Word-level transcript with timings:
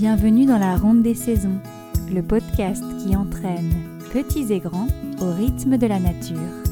Bienvenue 0.00 0.46
dans 0.46 0.56
la 0.56 0.76
Ronde 0.76 1.02
des 1.02 1.14
Saisons, 1.14 1.60
le 2.10 2.22
podcast 2.22 2.82
qui 3.04 3.14
entraîne 3.14 3.70
petits 4.10 4.50
et 4.50 4.58
grands 4.58 4.88
au 5.20 5.30
rythme 5.30 5.76
de 5.76 5.86
la 5.86 6.00
nature. 6.00 6.69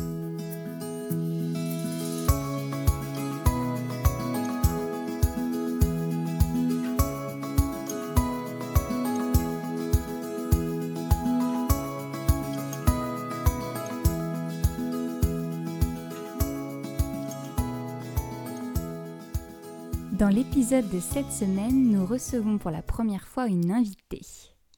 L'épisode 20.49 20.89
de 20.89 20.99
cette 20.99 21.31
semaine, 21.31 21.91
nous 21.91 22.07
recevons 22.07 22.57
pour 22.57 22.71
la 22.71 22.81
première 22.81 23.29
fois 23.29 23.49
une 23.49 23.71
invitée. 23.71 24.23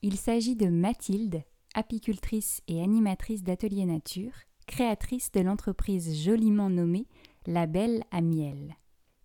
Il 0.02 0.16
s'agit 0.16 0.56
de 0.56 0.66
Mathilde, 0.66 1.45
apicultrice 1.74 2.60
et 2.66 2.82
animatrice 2.82 3.45
d'Atelier 3.45 3.84
Nature, 3.84 4.32
créatrice 4.66 5.30
de 5.30 5.40
l'entreprise 5.40 6.24
joliment 6.24 6.70
nommée 6.70 7.06
La 7.46 7.68
Belle 7.68 8.02
à 8.10 8.20
Miel. 8.20 8.74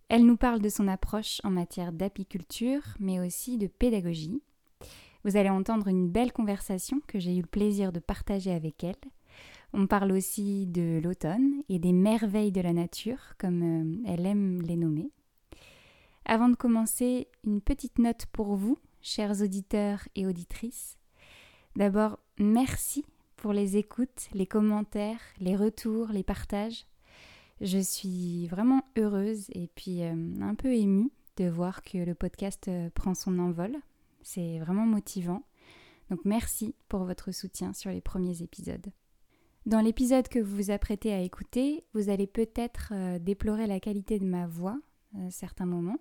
Elle 0.08 0.24
nous 0.24 0.36
parle 0.36 0.60
de 0.60 0.68
son 0.68 0.86
approche 0.86 1.40
en 1.42 1.50
matière 1.50 1.92
d'apiculture, 1.92 2.82
mais 3.00 3.18
aussi 3.18 3.58
de 3.58 3.66
pédagogie. 3.66 4.40
Vous 5.24 5.36
allez 5.36 5.50
entendre 5.50 5.88
une 5.88 6.08
belle 6.08 6.32
conversation 6.32 7.00
que 7.08 7.18
j'ai 7.18 7.36
eu 7.36 7.40
le 7.40 7.48
plaisir 7.48 7.90
de 7.90 7.98
partager 7.98 8.52
avec 8.52 8.84
elle. 8.84 8.94
On 9.72 9.88
parle 9.88 10.12
aussi 10.12 10.66
de 10.66 11.00
l'automne 11.02 11.64
et 11.68 11.80
des 11.80 11.92
merveilles 11.92 12.52
de 12.52 12.60
la 12.60 12.72
nature, 12.72 13.34
comme 13.36 13.62
euh, 13.62 14.02
elle 14.06 14.26
aime 14.26 14.62
les 14.62 14.76
nommer. 14.76 15.10
Avant 16.28 16.48
de 16.48 16.56
commencer, 16.56 17.28
une 17.44 17.60
petite 17.60 18.00
note 18.00 18.26
pour 18.32 18.56
vous, 18.56 18.78
chers 19.00 19.42
auditeurs 19.42 20.08
et 20.16 20.26
auditrices. 20.26 20.98
D'abord, 21.76 22.18
merci 22.36 23.04
pour 23.36 23.52
les 23.52 23.76
écoutes, 23.76 24.28
les 24.32 24.46
commentaires, 24.46 25.20
les 25.38 25.54
retours, 25.54 26.08
les 26.08 26.24
partages. 26.24 26.84
Je 27.60 27.78
suis 27.78 28.48
vraiment 28.48 28.82
heureuse 28.98 29.46
et 29.52 29.68
puis 29.76 30.02
euh, 30.02 30.14
un 30.40 30.56
peu 30.56 30.74
émue 30.74 31.12
de 31.36 31.48
voir 31.48 31.82
que 31.82 31.98
le 31.98 32.16
podcast 32.16 32.66
euh, 32.66 32.90
prend 32.90 33.14
son 33.14 33.38
envol. 33.38 33.76
C'est 34.22 34.58
vraiment 34.58 34.84
motivant. 34.84 35.44
Donc 36.10 36.24
merci 36.24 36.74
pour 36.88 37.04
votre 37.04 37.30
soutien 37.30 37.72
sur 37.72 37.92
les 37.92 38.00
premiers 38.00 38.42
épisodes. 38.42 38.90
Dans 39.64 39.80
l'épisode 39.80 40.26
que 40.26 40.40
vous 40.40 40.56
vous 40.56 40.70
apprêtez 40.72 41.12
à 41.12 41.20
écouter, 41.20 41.84
vous 41.94 42.08
allez 42.08 42.26
peut-être 42.26 42.88
euh, 42.90 43.20
déplorer 43.20 43.68
la 43.68 43.78
qualité 43.78 44.18
de 44.18 44.26
ma 44.26 44.48
voix 44.48 44.76
à 45.14 45.30
certains 45.30 45.66
moments. 45.66 45.98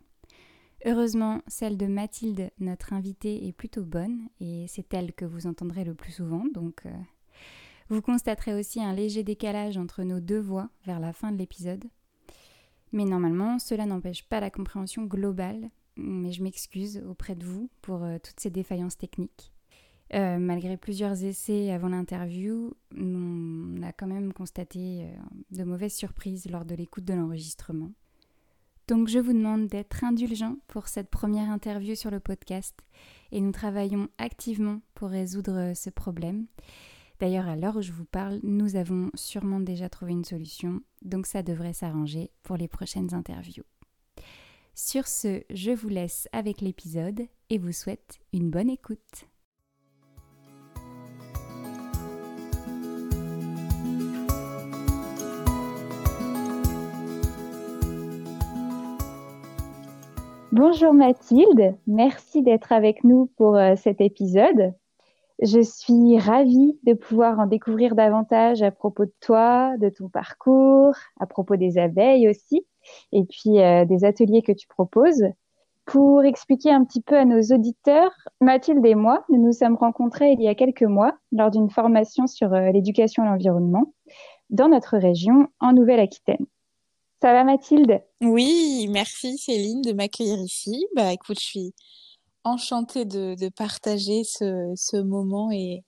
Heureusement, 0.88 1.41
celle 1.47 1.78
de 1.78 1.88
Mathilde, 1.88 2.52
notre 2.59 2.94
invitée, 2.94 3.47
est 3.47 3.53
plutôt 3.53 3.83
bonne 3.83 4.30
et 4.39 4.67
c'est 4.67 4.94
elle 4.94 5.14
que 5.14 5.25
vous 5.25 5.47
entendrez 5.47 5.83
le 5.83 5.95
plus 5.95 6.11
souvent. 6.11 6.45
Donc, 6.53 6.86
euh, 6.86 6.91
vous 7.89 8.03
constaterez 8.03 8.53
aussi 8.53 8.83
un 8.83 8.94
léger 8.94 9.23
décalage 9.23 9.78
entre 9.78 10.03
nos 10.03 10.19
deux 10.19 10.39
voix 10.39 10.69
vers 10.86 11.00
la 11.00 11.11
fin 11.11 11.31
de 11.31 11.38
l'épisode. 11.38 11.86
Mais 12.91 13.03
normalement, 13.03 13.58
cela 13.58 13.88
n'empêche 13.88 14.30
pas 14.30 14.39
la 14.39 14.52
compréhension 14.52 15.06
globale. 15.06 15.72
Mais 15.97 16.31
je 16.31 16.44
m'excuse 16.44 17.02
auprès 17.09 17.33
de 17.33 17.45
vous 17.45 17.67
pour 17.81 18.03
euh, 18.03 18.17
toutes 18.19 18.39
ces 18.39 18.52
défaillances 18.52 18.97
techniques. 18.97 19.53
Euh, 20.13 20.38
malgré 20.38 20.78
plusieurs 20.78 21.23
essais 21.23 21.72
avant 21.72 21.89
l'interview, 21.89 22.75
on 22.95 23.81
a 23.81 23.91
quand 23.91 24.06
même 24.06 24.33
constaté 24.33 25.08
de 25.50 25.63
mauvaises 25.63 25.95
surprises 25.95 26.47
lors 26.47 26.63
de 26.63 26.75
l'écoute 26.75 27.06
de 27.06 27.16
l'enregistrement. 27.16 27.89
Donc 28.88 29.08
je 29.08 29.17
vous 29.17 29.33
demande 29.33 29.67
d'être 29.67 30.03
indulgent 30.03 30.58
pour 30.67 30.88
cette 30.88 31.09
première 31.09 31.50
interview 31.50 31.95
sur 31.95 32.11
le 32.11 32.19
podcast 32.19 32.75
et 33.31 33.41
nous 33.41 33.52
travaillons 33.52 34.09
activement 34.19 34.81
pour 34.94 35.09
résoudre 35.09 35.73
ce 35.75 35.89
problème. 35.89 36.45
D'ailleurs, 37.19 37.47
à 37.47 37.56
l'heure 37.56 37.78
où 37.78 37.81
je 37.81 37.94
vous 37.94 38.06
parle, 38.06 38.39
nous 38.44 38.75
avons 38.75 39.09
sûrement 39.16 39.59
déjà 39.59 39.90
trouvé 39.90 40.12
une 40.12 40.25
solution, 40.25 40.81
donc 41.01 41.25
ça 41.25 41.44
devrait 41.44 41.74
s'arranger 41.74 42.29
pour 42.44 42.57
les 42.57 42.68
prochaines 42.68 43.13
interviews. 43.13 43.63
Sur 44.75 45.07
ce, 45.07 45.41
je 45.50 45.72
vous 45.72 45.88
laisse 45.88 46.28
avec 46.34 46.62
l'épisode 46.62 47.22
et 47.50 47.57
vous 47.57 47.72
souhaite 47.72 48.19
une 48.34 48.51
bonne 48.51 48.69
écoute. 48.69 49.25
Bonjour 60.58 60.94
Mathilde, 60.94 61.76
merci 61.86 62.42
d'être 62.42 62.72
avec 62.72 63.04
nous 63.04 63.30
pour 63.36 63.58
euh, 63.58 63.76
cet 63.76 64.00
épisode. 64.00 64.74
Je 65.42 65.60
suis 65.60 66.18
ravie 66.18 66.80
de 66.84 66.94
pouvoir 66.94 67.40
en 67.40 67.46
découvrir 67.46 67.94
davantage 67.94 68.64
à 68.64 68.72
propos 68.72 69.04
de 69.04 69.14
toi, 69.20 69.76
de 69.80 69.90
ton 69.90 70.08
parcours, 70.08 70.96
à 71.20 71.26
propos 71.26 71.58
des 71.58 71.78
abeilles 71.78 72.30
aussi, 72.30 72.66
et 73.12 73.26
puis 73.26 73.60
euh, 73.60 73.84
des 73.84 74.06
ateliers 74.06 74.44
que 74.44 74.54
tu 74.54 74.66
proposes. 74.70 75.26
Pour 75.84 76.24
expliquer 76.24 76.72
un 76.72 76.86
petit 76.86 77.02
peu 77.02 77.18
à 77.18 77.26
nos 77.26 77.42
auditeurs, 77.54 78.14
Mathilde 78.40 78.86
et 78.86 78.96
moi, 78.96 79.26
nous 79.28 79.44
nous 79.44 79.52
sommes 79.52 79.76
rencontrés 79.76 80.32
il 80.32 80.42
y 80.42 80.48
a 80.48 80.56
quelques 80.56 80.84
mois 80.84 81.18
lors 81.34 81.52
d'une 81.52 81.70
formation 81.70 82.28
sur 82.28 82.54
euh, 82.54 82.72
l'éducation 82.72 83.24
à 83.24 83.26
l'environnement 83.26 83.94
dans 84.52 84.70
notre 84.70 84.98
région 84.98 85.50
en 85.60 85.74
Nouvelle-Aquitaine. 85.74 86.46
Ça 87.25 87.34
va 87.34 87.44
Mathilde? 87.44 88.03
Oui, 88.22 88.88
merci 88.91 89.40
Céline 89.40 89.81
de 89.81 89.94
m'accueillir 89.94 90.38
ici. 90.38 90.86
Bah 90.96 91.12
écoute, 91.12 91.40
je 91.40 91.44
suis 91.44 91.74
enchantée 92.44 93.03
de, 93.03 93.34
de 93.34 93.50
partager 93.50 94.24
ce, 94.24 94.72
ce 94.75 94.97
moment 94.97 95.50
et, 95.50 95.84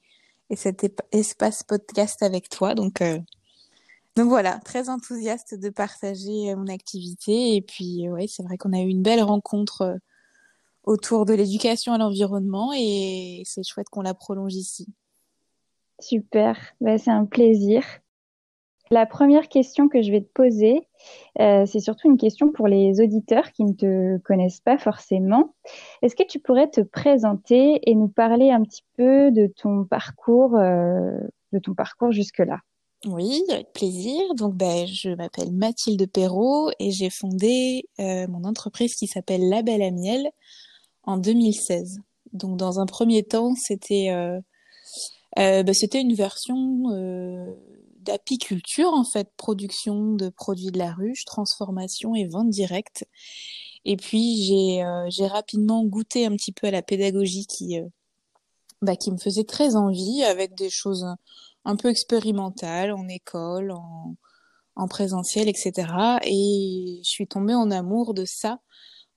et 0.50 0.56
cet 0.56 0.84
espace 1.12 1.62
podcast 1.62 2.24
avec 2.24 2.50
toi. 2.50 2.74
Donc, 2.74 3.04
euh, 3.04 3.20
donc 4.16 4.30
voilà, 4.30 4.60
très 4.66 4.90
enthousiaste 4.90 5.54
de 5.54 5.70
partager 5.70 6.56
mon 6.56 6.66
activité. 6.74 7.56
Et 7.56 7.62
puis 7.62 8.10
ouais, 8.10 8.26
c'est 8.28 8.42
vrai 8.42 8.58
qu'on 8.58 8.74
a 8.74 8.80
eu 8.80 8.88
une 8.88 9.04
belle 9.04 9.22
rencontre 9.22 9.82
euh, 9.82 9.98
autour 10.86 11.28
de 11.28 11.36
l'éducation 11.36 11.94
à 11.94 12.00
l'environnement 12.00 12.72
et 12.76 13.44
c'est 13.46 13.62
chouette 13.62 13.90
qu'on 13.92 14.02
la 14.02 14.16
prolonge 14.16 14.56
ici. 14.56 14.88
Super, 16.00 16.58
bah, 16.82 16.98
c'est 16.98 17.12
un 17.12 17.26
plaisir. 17.26 17.84
La 18.90 19.06
première 19.06 19.50
question 19.50 19.90
que 19.90 20.02
je 20.02 20.12
vais 20.12 20.22
te 20.22 20.32
poser, 20.34 20.88
euh, 21.40 21.66
c'est 21.66 21.80
surtout 21.80 22.10
une 22.10 22.18
question 22.18 22.52
pour 22.52 22.68
les 22.68 23.02
auditeurs 23.02 23.52
qui 23.52 23.64
ne 23.64 23.74
te 23.74 24.18
connaissent 24.20 24.62
pas 24.62 24.78
forcément. 24.78 25.54
Est-ce 26.02 26.16
que 26.16 26.26
tu 26.26 26.40
pourrais 26.40 26.70
te 26.70 26.82
présenter 26.82 27.82
et 27.84 27.96
nous 27.96 28.08
parler 28.08 28.50
un 28.50 28.64
petit 28.64 28.84
peu 28.96 29.32
de 29.32 29.48
ton 29.48 29.84
parcours, 29.84 30.56
euh, 30.56 31.18
de 31.52 31.60
ton 31.60 31.74
parcours 31.74 32.12
jusque-là? 32.12 32.60
Oui, 33.06 33.44
avec 33.50 33.74
plaisir. 33.74 34.34
Donc, 34.36 34.56
ben, 34.56 34.88
je 34.88 35.10
m'appelle 35.10 35.52
Mathilde 35.52 36.10
Perrault 36.10 36.72
et 36.80 36.92
j'ai 36.92 37.10
fondé 37.10 37.88
euh, 38.00 38.28
mon 38.28 38.44
entreprise 38.44 38.96
qui 38.96 39.08
s'appelle 39.08 39.50
La 39.50 39.62
Belle 39.62 39.84
à 39.84 39.92
Miel 39.92 40.30
en 41.04 41.18
2016. 41.18 42.00
Donc, 42.34 42.58
dans 42.58 42.80
un 42.80 42.86
premier 42.86 43.24
temps, 43.24 43.54
c'était 43.56 44.10
ben, 45.36 45.74
c'était 45.74 46.02
une 46.02 46.16
version 46.16 46.84
d'apiculture 48.08 48.94
en 48.94 49.04
fait, 49.04 49.30
production 49.38 50.14
de 50.14 50.30
produits 50.30 50.72
de 50.72 50.80
la 50.80 50.94
ruche, 50.94 51.26
transformation 51.26 52.16
et 52.16 52.28
vente 52.28 52.50
directe. 52.50 53.06
Et 53.86 53.98
puis 53.98 54.44
j'ai 54.44 54.84
euh, 54.84 55.28
rapidement 55.28 55.84
goûté 55.86 56.26
un 56.26 56.36
petit 56.36 56.52
peu 56.52 56.68
à 56.68 56.72
la 56.72 56.82
pédagogie 56.82 57.46
qui 57.46 57.80
euh, 57.80 57.86
bah, 58.82 58.96
qui 58.96 59.12
me 59.12 59.18
faisait 59.18 59.44
très 59.44 59.76
envie 59.76 60.24
avec 60.24 60.56
des 60.56 60.70
choses 60.70 61.06
un 61.66 61.76
peu 61.76 61.90
expérimentales 61.90 62.94
en 62.94 63.08
école, 63.08 63.72
en, 63.72 64.16
en 64.76 64.88
présentiel, 64.88 65.50
etc. 65.50 65.74
Et 66.24 67.02
je 67.04 67.10
suis 67.10 67.28
tombée 67.28 67.56
en 67.56 67.72
amour 67.72 68.14
de 68.14 68.24
ça 68.26 68.60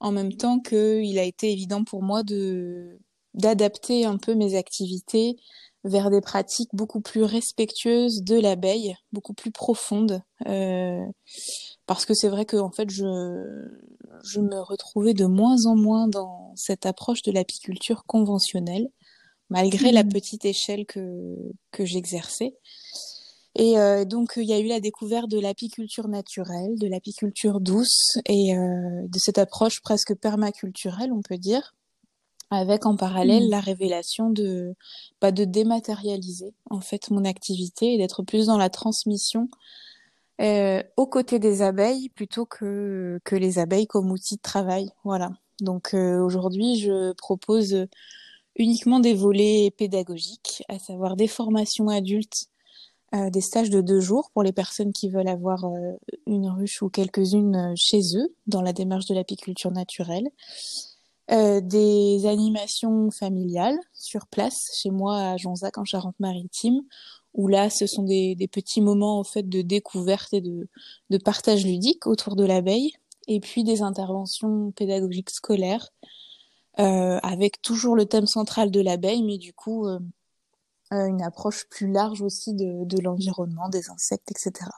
en 0.00 0.12
même 0.12 0.34
temps 0.34 0.58
qu'il 0.60 1.18
a 1.18 1.24
été 1.24 1.52
évident 1.52 1.84
pour 1.84 2.02
moi 2.02 2.22
d'adapter 3.34 4.06
un 4.06 4.16
peu 4.16 4.34
mes 4.34 4.56
activités 4.56 5.36
vers 5.85 6.11
des 6.11 6.21
pratiques 6.21 6.71
beaucoup 6.73 7.00
plus 7.00 7.23
respectueuses 7.23 8.23
de 8.23 8.38
l'abeille, 8.38 8.97
beaucoup 9.12 9.32
plus 9.32 9.50
profondes. 9.50 10.23
Euh, 10.47 11.05
parce 11.87 12.05
que 12.05 12.15
c'est 12.15 12.29
vrai 12.29 12.44
que 12.44 12.56
en 12.56 12.71
fait, 12.71 12.91
je, 12.91 13.69
je 14.23 14.41
me 14.41 14.61
retrouvais 14.61 15.15
de 15.15 15.27
moins 15.27 15.67
en 15.67 15.77
moins 15.77 16.06
dans 16.09 16.53
cette 16.56 16.87
approche 16.87 17.23
de 17.23 17.32
l'apiculture 17.32 18.05
conventionnelle, 18.06 18.88
malgré 19.49 19.91
la 19.91 20.05
mmh. 20.05 20.09
petite 20.09 20.44
échelle 20.44 20.87
que, 20.87 21.37
que 21.73 21.85
j'exerçais. 21.85 22.56
Et 23.56 23.79
euh, 23.79 24.05
donc, 24.05 24.35
il 24.37 24.44
y 24.44 24.53
a 24.53 24.61
eu 24.61 24.69
la 24.69 24.79
découverte 24.81 25.29
de 25.29 25.41
l'apiculture 25.41 26.06
naturelle, 26.06 26.79
de 26.79 26.87
l'apiculture 26.87 27.61
douce 27.61 28.19
et 28.27 28.56
euh, 28.56 29.03
de 29.09 29.19
cette 29.19 29.38
approche 29.38 29.81
presque 29.81 30.15
permaculturelle, 30.15 31.12
on 31.12 31.23
peut 31.23 31.38
dire 31.38 31.75
avec 32.50 32.87
en 32.87 32.97
parallèle 32.97 33.47
mmh. 33.47 33.50
la 33.50 33.61
révélation 33.61 34.31
de 34.31 34.75
bah, 35.20 35.32
de 35.32 35.44
dématérialiser 35.44 36.55
en 36.70 36.81
fait 36.81 37.11
mon 37.11 37.25
activité 37.25 37.94
et 37.94 37.99
d'être 37.99 38.23
plus 38.23 38.47
dans 38.47 38.58
la 38.58 38.70
transmission 38.70 39.49
euh, 40.41 40.82
aux 40.97 41.06
côtés 41.06 41.38
des 41.38 41.62
abeilles 41.62 42.08
plutôt 42.11 42.47
que 42.47 43.20
que 43.25 43.37
les 43.37 43.58
abeilles 43.58 43.87
comme 43.87 44.11
outil 44.11 44.37
de 44.37 44.43
travail 44.43 44.91
voilà 45.05 45.31
Donc 45.61 45.94
aujourd'hui, 45.94 46.76
je 46.76 47.12
propose 47.12 47.87
uniquement 48.56 49.00
des 49.00 49.14
volets 49.14 49.73
pédagogiques, 49.76 50.62
à 50.69 50.79
savoir 50.79 51.17
des 51.17 51.29
formations 51.29 51.88
adultes, 51.88 52.49
euh, 53.14 53.31
des 53.31 53.41
stages 53.41 53.70
de 53.70 53.81
deux 53.81 54.00
jours 54.00 54.31
pour 54.32 54.43
les 54.43 54.53
personnes 54.53 54.93
qui 54.93 55.08
veulent 55.08 55.29
avoir 55.29 55.64
euh, 55.64 55.93
une 56.26 56.49
ruche 56.49 56.82
ou 56.82 56.88
quelques-unes 56.88 57.56
euh, 57.56 57.73
chez 57.75 58.17
eux 58.17 58.35
dans 58.46 58.62
la 58.62 58.73
démarche 58.73 59.06
de 59.06 59.14
l'apiculture 59.14 59.73
naturelle. 59.73 60.29
Des 61.31 62.27
animations 62.27 63.11
familiales 63.12 63.79
sur 63.93 64.27
place 64.27 64.71
chez 64.75 64.91
moi 64.91 65.17
à 65.17 65.37
Jonzac 65.37 65.79
en 65.79 65.85
Charente-Maritime 65.85 66.82
où 67.35 67.47
là 67.47 67.71
ce 67.71 67.87
sont 67.87 68.03
des, 68.03 68.37
petits 68.50 68.81
moments 68.81 69.21
en 69.21 69.25
fait 69.25 69.49
de 69.49 69.62
découverte 69.62 70.32
et 70.32 70.41
de, 70.41 70.69
de 71.11 71.19
partage 71.19 71.65
ludique 71.65 72.06
autour 72.06 72.35
de 72.35 72.44
l'abeille 72.44 72.93
et 73.29 73.41
puis 73.41 73.62
des 73.62 73.82
interventions 73.82 74.73
pédagogiques 74.73 75.31
scolaires 75.31 75.88
euh, 76.79 77.19
avec 77.23 77.61
toujours 77.62 77.94
le 77.97 78.06
thème 78.06 78.27
central 78.27 78.71
de 78.71 78.81
l'abeille, 78.81 79.23
mais 79.23 79.38
du 79.38 79.53
coup 79.53 79.87
euh, 79.87 79.99
euh, 80.93 81.06
une 81.06 81.23
approche 81.23 81.69
plus 81.69 81.91
large 81.91 82.23
aussi 82.23 82.55
de, 82.55 82.85
de 82.85 83.03
l'environnement, 83.03 83.69
des 83.69 83.91
insectes, 83.91 84.31
etc. 84.31 84.71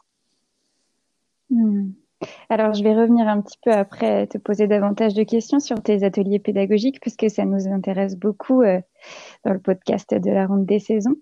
Alors, 2.49 2.75
je 2.75 2.83
vais 2.83 2.95
revenir 2.95 3.29
un 3.29 3.41
petit 3.41 3.59
peu 3.63 3.73
après 3.73 4.27
te 4.27 4.39
poser 4.39 4.67
davantage 4.67 5.15
de 5.15 5.23
questions 5.23 5.61
sur 5.61 5.83
tes 5.83 6.05
ateliers 6.05 6.39
pédagogiques, 6.39 7.01
puisque 7.01 7.31
ça 7.31 7.45
nous 7.45 7.69
intéresse 7.69 8.17
beaucoup 8.17 8.63
dans 9.45 9.53
le 9.53 9.59
podcast 9.59 10.15
de 10.15 10.31
la 10.31 10.47
ronde 10.47 10.67
des 10.67 10.79
saisons. 10.79 11.17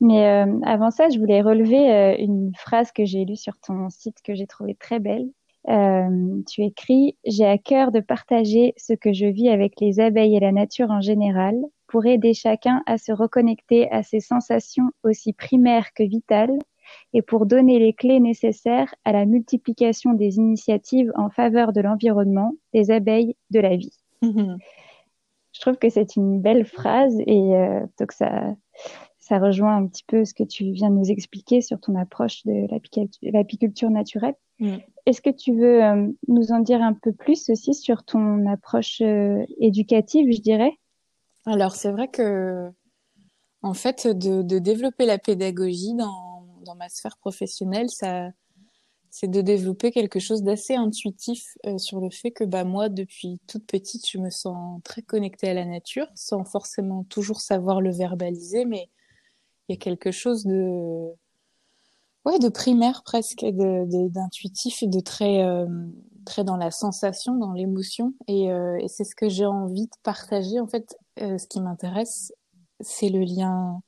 Mais 0.00 0.26
avant 0.64 0.90
ça, 0.90 1.08
je 1.08 1.18
voulais 1.18 1.40
relever 1.40 2.16
une 2.18 2.52
phrase 2.54 2.92
que 2.92 3.04
j'ai 3.04 3.24
lue 3.24 3.36
sur 3.36 3.58
ton 3.58 3.88
site 3.90 4.18
que 4.22 4.34
j'ai 4.34 4.46
trouvée 4.46 4.74
très 4.74 5.00
belle, 5.00 5.28
euh, 5.68 6.42
tu 6.48 6.62
écris 6.62 7.16
J'ai 7.24 7.44
à 7.46 7.58
cœur 7.58 7.90
de 7.90 8.00
partager 8.00 8.74
ce 8.76 8.92
que 8.92 9.12
je 9.12 9.26
vis 9.26 9.48
avec 9.48 9.80
les 9.80 9.98
abeilles 9.98 10.36
et 10.36 10.40
la 10.40 10.52
nature 10.52 10.90
en 10.90 11.00
général 11.00 11.56
pour 11.88 12.06
aider 12.06 12.34
chacun 12.34 12.82
à 12.86 12.98
se 12.98 13.12
reconnecter 13.12 13.90
à 13.90 14.02
ses 14.02 14.20
sensations 14.20 14.90
aussi 15.02 15.32
primaires 15.32 15.92
que 15.94 16.04
vitales 16.04 16.58
et 17.12 17.22
pour 17.22 17.46
donner 17.46 17.78
les 17.78 17.92
clés 17.92 18.20
nécessaires 18.20 18.94
à 19.04 19.12
la 19.12 19.24
multiplication 19.26 20.12
des 20.12 20.36
initiatives 20.36 21.12
en 21.16 21.30
faveur 21.30 21.72
de 21.72 21.80
l'environnement, 21.80 22.52
des 22.74 22.90
abeilles, 22.90 23.36
de 23.50 23.60
la 23.60 23.76
vie. 23.76 23.96
je 24.22 25.60
trouve 25.60 25.76
que 25.76 25.88
c'est 25.88 26.16
une 26.16 26.40
belle 26.40 26.66
phrase 26.66 27.18
et 27.26 27.56
euh, 27.56 27.80
donc 27.98 28.12
ça, 28.12 28.54
ça 29.18 29.38
rejoint 29.38 29.76
un 29.76 29.86
petit 29.86 30.04
peu 30.06 30.24
ce 30.24 30.34
que 30.34 30.44
tu 30.44 30.70
viens 30.70 30.90
de 30.90 30.96
nous 30.96 31.10
expliquer 31.10 31.60
sur 31.60 31.80
ton 31.80 31.96
approche 31.96 32.44
de 32.44 32.66
l'apiculture 33.32 33.90
naturelle. 33.90 34.36
Mm. 34.60 34.76
Est-ce 35.06 35.20
que 35.20 35.30
tu 35.30 35.52
veux 35.54 35.82
euh, 35.82 36.08
nous 36.28 36.52
en 36.52 36.60
dire 36.60 36.82
un 36.82 36.92
peu 36.92 37.12
plus 37.12 37.48
aussi 37.50 37.74
sur 37.74 38.04
ton 38.04 38.46
approche 38.46 39.00
euh, 39.00 39.44
éducative, 39.60 40.30
je 40.30 40.40
dirais? 40.40 40.72
Alors, 41.46 41.72
c'est 41.76 41.90
vrai 41.90 42.08
que, 42.08 42.70
en 43.62 43.74
fait, 43.74 44.06
de, 44.06 44.58
développer 44.58 45.06
la 45.06 45.18
pédagogie 45.18 45.94
dans, 45.94 46.25
dans, 46.66 46.74
ma 46.74 46.88
sphère 46.88 47.16
professionnelle, 47.18 47.90
ça, 47.90 48.30
c'est 49.10 49.30
de 49.30 49.40
développer 49.40 49.90
quelque 49.90 50.18
chose 50.18 50.42
d'assez 50.42 50.74
intuitif 50.74 51.56
euh, 51.66 51.78
sur 51.78 52.00
le 52.00 52.10
fait 52.10 52.30
que 52.30 52.44
bah, 52.44 52.64
moi, 52.64 52.88
depuis 52.88 53.40
toute 53.46 53.66
petite, 53.66 54.08
je 54.08 54.18
me 54.18 54.30
sens 54.30 54.80
très 54.84 55.02
connectée 55.02 55.48
à 55.48 55.54
la 55.54 55.64
nature, 55.64 56.06
sans 56.14 56.44
forcément 56.44 57.04
toujours 57.04 57.40
savoir 57.40 57.80
le 57.80 57.92
verbaliser, 57.92 58.64
mais 58.64 58.90
il 59.68 59.74
y 59.74 59.76
a 59.76 59.78
quelque 59.78 60.10
chose 60.10 60.44
de 60.44 61.08
ouais 62.24 62.38
de 62.38 62.48
primaire 62.48 63.02
presque 63.04 63.44
d'intuitif 63.44 64.82
et 64.82 64.88
de 64.88 65.00
très 65.00 65.42
euh, 65.42 65.66
très 66.24 66.44
dans 66.44 66.56
la 66.56 66.70
sensation 66.70 67.36
dans 67.36 67.52
l'émotion. 67.52 68.14
Et, 68.28 68.50
euh, 68.50 68.76
et 68.80 68.88
c'est 68.88 69.04
ce 69.04 69.14
que 69.14 69.28
j'ai 69.28 69.46
envie 69.46 69.86
de 69.86 69.96
partager. 70.02 70.60
En 70.60 70.66
fait 70.66 70.96
ce 71.18 71.46
qui 71.46 71.60
m'intéresse 71.60 72.32
c'est 72.80 73.08
le 73.08 73.20
lien 73.20 73.80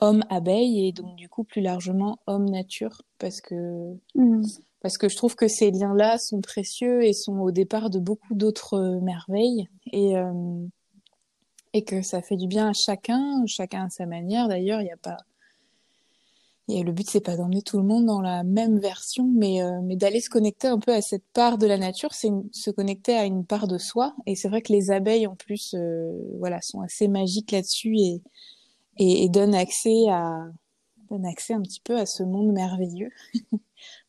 homme 0.00 0.24
abeille 0.30 0.86
et 0.86 0.92
donc 0.92 1.16
du 1.16 1.28
coup 1.28 1.44
plus 1.44 1.62
largement 1.62 2.18
homme 2.26 2.48
nature 2.48 3.02
parce 3.18 3.40
que 3.40 3.94
mmh. 4.14 4.42
parce 4.80 4.98
que 4.98 5.08
je 5.08 5.16
trouve 5.16 5.36
que 5.36 5.48
ces 5.48 5.70
liens 5.70 5.94
là 5.94 6.18
sont 6.18 6.40
précieux 6.40 7.04
et 7.04 7.12
sont 7.12 7.38
au 7.38 7.50
départ 7.50 7.90
de 7.90 7.98
beaucoup 7.98 8.34
d'autres 8.34 9.00
merveilles 9.02 9.68
et 9.92 10.16
et 11.74 11.82
que 11.82 12.00
ça 12.02 12.22
fait 12.22 12.36
du 12.36 12.46
bien 12.46 12.68
à 12.68 12.72
chacun, 12.72 13.44
chacun 13.46 13.86
à 13.86 13.90
sa 13.90 14.06
manière. 14.06 14.48
D'ailleurs, 14.48 14.80
il 14.80 14.84
n'y 14.84 14.92
a 14.92 14.96
pas. 14.96 15.18
Et 16.68 16.82
le 16.82 16.92
but, 16.92 17.10
c'est 17.10 17.20
pas 17.20 17.36
d'emmener 17.36 17.60
tout 17.60 17.76
le 17.76 17.84
monde 17.84 18.06
dans 18.06 18.22
la 18.22 18.42
même 18.42 18.78
version, 18.78 19.28
mais, 19.30 19.62
euh, 19.62 19.80
mais 19.82 19.96
d'aller 19.96 20.20
se 20.20 20.30
connecter 20.30 20.68
un 20.68 20.78
peu 20.78 20.94
à 20.94 21.02
cette 21.02 21.26
part 21.34 21.58
de 21.58 21.66
la 21.66 21.76
nature, 21.76 22.14
c'est 22.14 22.30
se 22.52 22.70
connecter 22.70 23.14
à 23.14 23.26
une 23.26 23.44
part 23.44 23.68
de 23.68 23.76
soi. 23.76 24.14
Et 24.24 24.34
c'est 24.34 24.48
vrai 24.48 24.62
que 24.62 24.72
les 24.72 24.90
abeilles, 24.90 25.26
en 25.26 25.34
plus, 25.34 25.74
euh, 25.74 26.10
voilà, 26.38 26.62
sont 26.62 26.80
assez 26.80 27.06
magiques 27.06 27.50
là-dessus 27.50 27.98
et, 27.98 28.22
et, 28.98 29.24
et, 29.24 29.28
donnent 29.28 29.54
accès 29.54 30.08
à 30.08 30.46
donnent 31.10 31.26
accès 31.26 31.54
un 31.54 31.62
petit 31.62 31.80
peu 31.80 31.96
à 31.96 32.06
ce 32.06 32.22
monde 32.22 32.52
merveilleux 32.52 33.10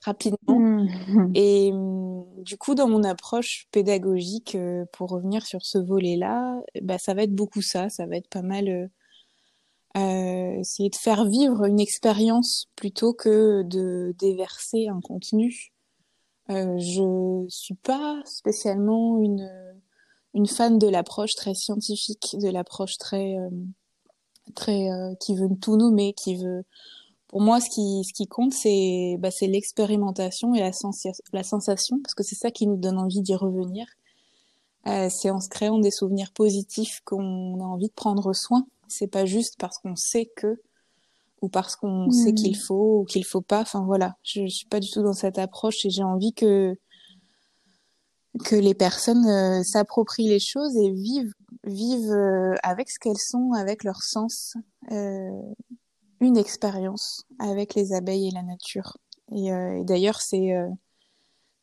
rapidement. 0.01 0.59
Mmh. 0.59 1.31
Et 1.35 1.71
du 2.43 2.57
coup, 2.57 2.75
dans 2.75 2.87
mon 2.87 3.03
approche 3.03 3.67
pédagogique, 3.71 4.55
euh, 4.55 4.85
pour 4.93 5.09
revenir 5.09 5.45
sur 5.45 5.65
ce 5.65 5.77
volet-là, 5.77 6.61
bah, 6.81 6.97
ça 6.97 7.13
va 7.13 7.23
être 7.23 7.35
beaucoup 7.35 7.61
ça. 7.61 7.89
Ça 7.89 8.05
va 8.05 8.15
être 8.15 8.29
pas 8.29 8.41
mal 8.41 8.69
euh, 8.69 8.87
euh, 9.97 10.59
essayer 10.59 10.89
de 10.89 10.95
faire 10.95 11.25
vivre 11.25 11.65
une 11.65 11.79
expérience 11.79 12.69
plutôt 12.75 13.13
que 13.13 13.63
de 13.63 14.13
déverser 14.19 14.89
un 14.89 14.99
contenu. 14.99 15.71
Euh, 16.49 16.77
je 16.77 17.45
suis 17.47 17.75
pas 17.75 18.21
spécialement 18.25 19.19
une 19.21 19.49
une 20.33 20.47
fan 20.47 20.77
de 20.77 20.87
l'approche 20.87 21.33
très 21.35 21.53
scientifique, 21.53 22.35
de 22.41 22.49
l'approche 22.49 22.97
très 22.97 23.37
très 24.53 24.87
qui 25.19 25.35
veut 25.35 25.49
tout 25.61 25.77
nommer, 25.77 26.13
qui 26.13 26.35
veut 26.35 26.63
pour 27.35 27.41
moi, 27.41 27.59
ce 27.59 27.69
qui, 27.69 28.03
ce 28.05 28.13
qui 28.13 28.27
compte, 28.27 28.53
c'est 28.53 29.17
bah, 29.19 29.27
l'expérimentation 29.41 30.53
et 30.53 30.61
la, 30.61 30.71
la 31.33 31.43
sensation, 31.43 31.99
parce 32.01 32.13
que 32.13 32.23
c'est 32.23 32.35
ça 32.35 32.49
qui 32.49 32.65
nous 32.65 32.77
donne 32.77 32.97
envie 32.97 33.21
d'y 33.21 33.35
revenir. 33.35 33.87
Euh, 34.87 35.09
c'est 35.09 35.31
en 35.31 35.41
se 35.41 35.49
créant 35.49 35.79
des 35.79 35.91
souvenirs 35.91 36.31
positifs 36.31 37.01
qu'on 37.03 37.59
a 37.59 37.63
envie 37.65 37.87
de 37.87 37.93
prendre 37.93 38.31
soin. 38.33 38.65
C'est 38.87 39.07
pas 39.07 39.25
juste 39.25 39.55
parce 39.59 39.79
qu'on 39.79 39.97
sait 39.97 40.31
que 40.35 40.61
ou 41.41 41.49
parce 41.49 41.75
qu'on 41.75 42.09
sait 42.09 42.33
qu'il 42.33 42.55
faut 42.55 43.01
ou 43.01 43.03
qu'il 43.03 43.25
faut 43.25 43.41
pas. 43.41 43.61
Enfin 43.61 43.83
voilà, 43.83 44.15
je, 44.23 44.45
je 44.45 44.55
suis 44.55 44.67
pas 44.67 44.79
du 44.79 44.89
tout 44.89 45.01
dans 45.01 45.11
cette 45.11 45.37
approche 45.37 45.85
et 45.85 45.89
j'ai 45.89 46.03
envie 46.03 46.33
que 46.33 46.77
que 48.45 48.55
les 48.55 48.75
personnes 48.75 49.27
euh, 49.27 49.63
s'approprient 49.63 50.29
les 50.29 50.39
choses 50.39 50.77
et 50.77 50.91
vivent 50.91 51.33
vivent 51.65 52.11
euh, 52.11 52.55
avec 52.63 52.89
ce 52.89 52.99
qu'elles 52.99 53.17
sont, 53.17 53.51
avec 53.53 53.83
leur 53.83 54.01
sens. 54.01 54.55
Euh, 54.91 55.41
une 56.21 56.37
expérience 56.37 57.25
avec 57.39 57.75
les 57.75 57.93
abeilles 57.93 58.29
et 58.29 58.31
la 58.31 58.43
nature. 58.43 58.97
Et, 59.35 59.51
euh, 59.51 59.83
d'ailleurs, 59.83 60.21
c'est 60.21 60.53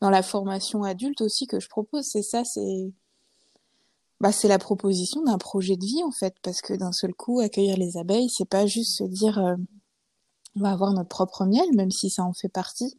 dans 0.01 0.11
la 0.11 0.23
formation 0.23 0.83
adulte 0.83 1.23
aussi 1.23 1.47
que 1.47 1.59
je 1.59 1.69
propose, 1.69 2.05
c'est 2.05 2.23
ça, 2.23 2.45
c'est 2.45 2.93
bah, 4.21 4.31
c'est 4.31 4.49
la 4.49 4.59
proposition 4.59 5.25
d'un 5.25 5.39
projet 5.39 5.77
de 5.77 5.85
vie 5.85 6.03
en 6.05 6.13
fait, 6.13 6.35
parce 6.43 6.61
que 6.61 6.75
d'un 6.75 6.93
seul 6.93 7.13
coup, 7.13 7.41
accueillir 7.41 7.77
les 7.77 7.97
abeilles, 7.97 8.29
c'est 8.29 8.49
pas 8.49 8.67
juste 8.67 8.97
se 8.99 9.05
dire 9.05 9.39
euh, 9.39 9.57
on 10.55 10.61
va 10.61 10.71
avoir 10.71 10.93
notre 10.93 11.09
propre 11.09 11.45
miel, 11.45 11.67
même 11.75 11.91
si 11.91 12.11
ça 12.11 12.23
en 12.23 12.33
fait 12.33 12.49
partie. 12.49 12.97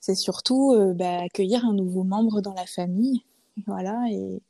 C'est 0.00 0.14
surtout 0.14 0.74
bah, 0.94 1.20
accueillir 1.20 1.64
un 1.66 1.74
nouveau 1.74 2.04
membre 2.04 2.40
dans 2.40 2.54
la 2.54 2.66
famille, 2.66 3.22
voilà, 3.66 4.02
et, 4.10 4.42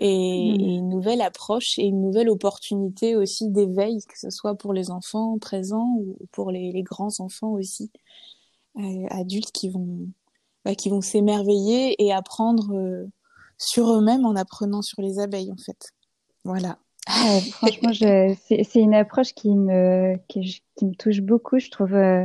et, 0.00 0.52
mmh. 0.52 0.60
une 0.60 0.88
nouvelle 0.88 1.20
approche 1.20 1.78
et 1.78 1.84
une 1.84 2.00
nouvelle 2.00 2.28
opportunité 2.28 3.16
aussi 3.16 3.48
d'éveil, 3.48 3.98
que 4.08 4.18
ce 4.18 4.30
soit 4.30 4.54
pour 4.54 4.72
les 4.72 4.90
enfants 4.90 5.38
présents 5.38 5.96
ou 5.98 6.16
pour 6.32 6.50
les, 6.50 6.72
les 6.72 6.82
grands 6.82 7.20
enfants 7.20 7.52
aussi, 7.52 7.90
euh, 8.76 9.06
adultes 9.10 9.50
qui 9.50 9.70
vont, 9.70 10.06
bah, 10.64 10.74
qui 10.74 10.88
vont 10.88 11.00
s'émerveiller 11.00 12.00
et 12.02 12.12
apprendre 12.12 12.72
euh, 12.74 13.06
sur 13.56 13.92
eux-mêmes 13.92 14.24
en 14.24 14.36
apprenant 14.36 14.82
sur 14.82 15.02
les 15.02 15.18
abeilles 15.18 15.50
en 15.50 15.56
fait. 15.56 15.92
Voilà. 16.44 16.78
franchement, 17.52 17.90
c'est 17.92 18.74
une 18.74 18.94
approche 18.94 19.32
qui 19.32 19.50
me, 19.50 20.16
qui, 20.28 20.62
qui, 20.76 20.84
me 20.84 20.94
touche 20.94 21.22
beaucoup, 21.22 21.58
je 21.58 21.70
trouve. 21.70 21.94
Euh, 21.94 22.24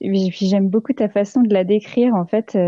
et 0.00 0.10
puis 0.10 0.48
j'aime 0.48 0.68
beaucoup 0.68 0.92
ta 0.92 1.08
façon 1.08 1.40
de 1.40 1.54
la 1.54 1.64
décrire 1.64 2.14
en 2.14 2.26
fait. 2.26 2.58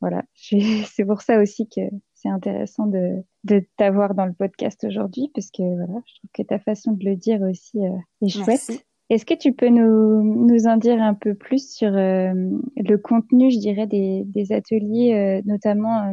Voilà, 0.00 0.22
c'est 0.34 1.04
pour 1.04 1.20
ça 1.22 1.40
aussi 1.40 1.68
que 1.68 1.80
c'est 2.16 2.30
intéressant 2.30 2.86
de, 2.86 3.22
de 3.44 3.62
t'avoir 3.76 4.14
dans 4.14 4.24
le 4.24 4.32
podcast 4.32 4.82
aujourd'hui, 4.84 5.30
parce 5.34 5.50
que 5.50 5.62
voilà, 5.62 6.00
je 6.06 6.14
trouve 6.14 6.30
que 6.32 6.42
ta 6.42 6.58
façon 6.58 6.92
de 6.92 7.04
le 7.04 7.14
dire 7.14 7.42
aussi 7.42 7.78
euh, 7.78 7.96
est 8.22 8.28
chouette. 8.28 8.86
Est-ce 9.08 9.24
que 9.24 9.34
tu 9.34 9.52
peux 9.52 9.68
nous, 9.68 10.48
nous 10.48 10.66
en 10.66 10.78
dire 10.78 11.00
un 11.00 11.14
peu 11.14 11.34
plus 11.34 11.72
sur 11.72 11.94
euh, 11.94 12.32
le 12.76 12.96
contenu, 12.96 13.52
je 13.52 13.58
dirais, 13.58 13.86
des, 13.86 14.24
des 14.24 14.50
ateliers, 14.50 15.14
euh, 15.14 15.42
notamment 15.44 16.12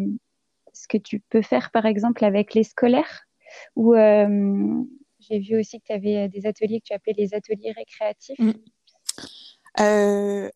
ce 0.73 0.87
que 0.87 0.97
tu 0.97 1.19
peux 1.29 1.41
faire 1.41 1.71
par 1.71 1.87
exemple 1.87 2.23
avec 2.23 2.53
les 2.53 2.63
scolaires? 2.63 3.23
Ou 3.75 3.95
j'ai 3.95 5.39
vu 5.39 5.57
aussi 5.57 5.79
que 5.79 5.85
tu 5.87 5.93
avais 5.93 6.27
des 6.27 6.45
ateliers 6.45 6.81
que 6.81 6.87
tu 6.87 6.93
appelais 6.93 7.15
les 7.17 7.33
ateliers 7.33 7.71
récréatifs. 7.71 8.39
Mm. 8.39 8.51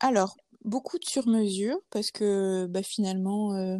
alors, 0.02 0.38
beaucoup 0.64 1.00
de 1.00 1.06
sur-mesure, 1.06 1.80
parce 1.90 2.12
que 2.12 2.68
bah, 2.68 2.84
finalement, 2.84 3.80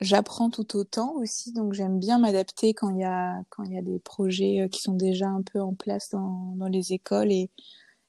j'apprends 0.00 0.50
tout 0.50 0.76
autant 0.76 1.14
aussi, 1.16 1.52
donc 1.52 1.72
j'aime 1.72 1.98
bien 1.98 2.18
m'adapter 2.18 2.74
quand 2.74 2.90
il 2.90 2.98
y 2.98 3.04
a 3.04 3.42
quand 3.50 3.64
il 3.64 3.72
y 3.72 3.78
a 3.78 3.82
des 3.82 3.98
projets 3.98 4.62
euh, 4.62 4.68
qui 4.68 4.80
sont 4.80 4.94
déjà 4.94 5.28
un 5.28 5.42
peu 5.42 5.60
en 5.60 5.74
place 5.74 6.10
dans, 6.10 6.54
dans 6.56 6.68
les 6.68 6.92
écoles 6.92 7.32
et 7.32 7.50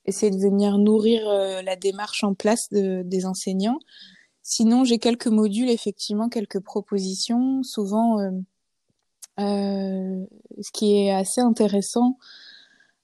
essayer 0.09 0.31
de 0.31 0.41
venir 0.41 0.77
nourrir 0.77 1.27
euh, 1.27 1.61
la 1.61 1.75
démarche 1.75 2.23
en 2.23 2.33
place 2.33 2.69
de, 2.71 3.03
des 3.03 3.25
enseignants. 3.25 3.79
Sinon, 4.43 4.83
j'ai 4.83 4.99
quelques 4.99 5.27
modules, 5.27 5.69
effectivement, 5.69 6.29
quelques 6.29 6.59
propositions. 6.59 7.63
Souvent, 7.63 8.19
euh, 8.19 8.31
euh, 9.39 10.25
ce 10.61 10.71
qui 10.71 10.97
est 10.97 11.11
assez 11.13 11.41
intéressant 11.41 12.17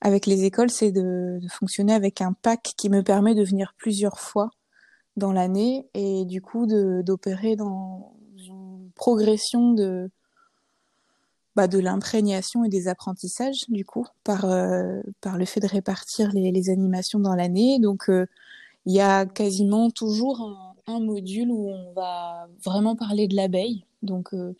avec 0.02 0.26
les 0.26 0.44
écoles, 0.44 0.70
c'est 0.70 0.92
de, 0.92 1.40
de, 1.42 1.48
fonctionner 1.50 1.94
avec 1.94 2.22
un 2.22 2.34
pack 2.34 2.74
qui 2.78 2.90
me 2.90 3.02
permet 3.04 3.36
de 3.36 3.44
venir 3.44 3.74
plusieurs 3.78 4.20
fois 4.20 4.50
dans 5.16 5.32
l'année 5.32 5.88
et 5.94 6.26
du 6.26 6.42
coup 6.42 6.66
d'opérer 6.68 7.56
dans 7.56 8.15
progression 9.06 9.74
de, 9.74 10.10
bah, 11.56 11.68
de 11.68 11.78
l'imprégnation 11.78 12.64
et 12.64 12.70
des 12.70 12.88
apprentissages, 12.88 13.70
du 13.70 13.86
coup, 13.86 14.08
par, 14.24 14.46
euh, 14.46 15.00
par 15.22 15.38
le 15.38 15.46
fait 15.46 15.60
de 15.60 15.68
répartir 15.68 16.32
les, 16.34 16.52
les 16.52 16.72
animations 16.72 17.20
dans 17.20 17.36
l'année. 17.36 17.78
Donc, 17.78 18.10
euh, 18.10 18.26
il 18.88 18.96
y 18.96 19.02
a 19.02 19.28
quasiment 19.28 19.92
toujours 19.92 20.42
un, 20.42 20.74
un, 20.96 21.00
module 21.00 21.52
où 21.52 21.70
on 21.70 21.94
va 21.94 22.48
vraiment 22.64 22.96
parler 22.96 23.28
de 23.28 23.36
l'abeille. 23.36 23.86
Donc, 24.02 24.34
euh, 24.34 24.56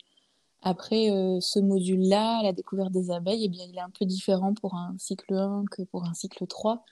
après 0.62 1.08
ce 1.40 1.58
module-là, 1.58 2.42
la 2.44 2.52
découverte 2.52 2.92
des 2.92 3.10
abeilles, 3.10 3.46
eh 3.46 3.48
bien, 3.48 3.64
il 3.68 3.76
est 3.76 3.80
un 3.80 3.90
peu 3.90 4.04
différent 4.04 4.54
pour 4.54 4.74
un 4.74 4.94
cycle 4.98 5.34
1 5.34 5.64
que 5.72 5.82
pour 5.82 6.04
un 6.04 6.14
cycle 6.14 6.46
3. 6.46 6.84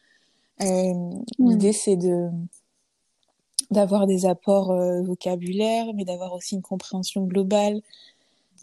Mmh. 0.60 1.22
L'idée, 1.38 1.72
c'est 1.72 1.96
de 1.96 2.30
d'avoir 3.70 4.06
des 4.06 4.26
apports 4.26 4.70
euh, 4.70 5.02
vocabulaires, 5.02 5.86
mais 5.94 6.04
d'avoir 6.04 6.32
aussi 6.32 6.54
une 6.54 6.62
compréhension 6.62 7.24
globale, 7.24 7.80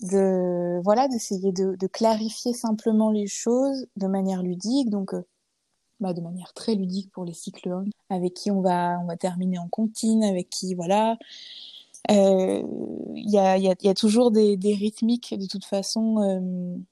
de 0.01 0.81
voilà, 0.83 1.07
d'essayer 1.07 1.51
de, 1.51 1.87
clarifier 1.87 2.53
simplement 2.53 3.11
les 3.11 3.27
choses 3.27 3.87
de 3.97 4.07
manière 4.07 4.41
ludique, 4.41 4.89
donc 4.89 5.13
euh, 5.13 5.23
bah, 5.99 6.13
de 6.13 6.21
manière 6.21 6.53
très 6.53 6.75
ludique 6.75 7.11
pour 7.11 7.25
les 7.25 7.33
cycles 7.33 7.69
1, 7.71 7.85
avec 8.09 8.33
qui 8.33 8.51
on 8.51 8.61
va 8.61 8.99
on 9.01 9.05
va 9.05 9.17
terminer 9.17 9.59
en 9.59 9.67
comptine, 9.69 10.23
avec 10.23 10.49
qui 10.49 10.73
voilà. 10.75 11.17
Il 12.09 12.17
euh, 12.17 12.63
y, 13.15 13.37
a, 13.37 13.57
y, 13.57 13.75
y 13.81 13.89
a 13.89 13.93
toujours 13.93 14.31
des, 14.31 14.57
rythmiques 14.63 15.35
de 15.37 15.45
toute 15.45 15.65
façon. 15.65 16.83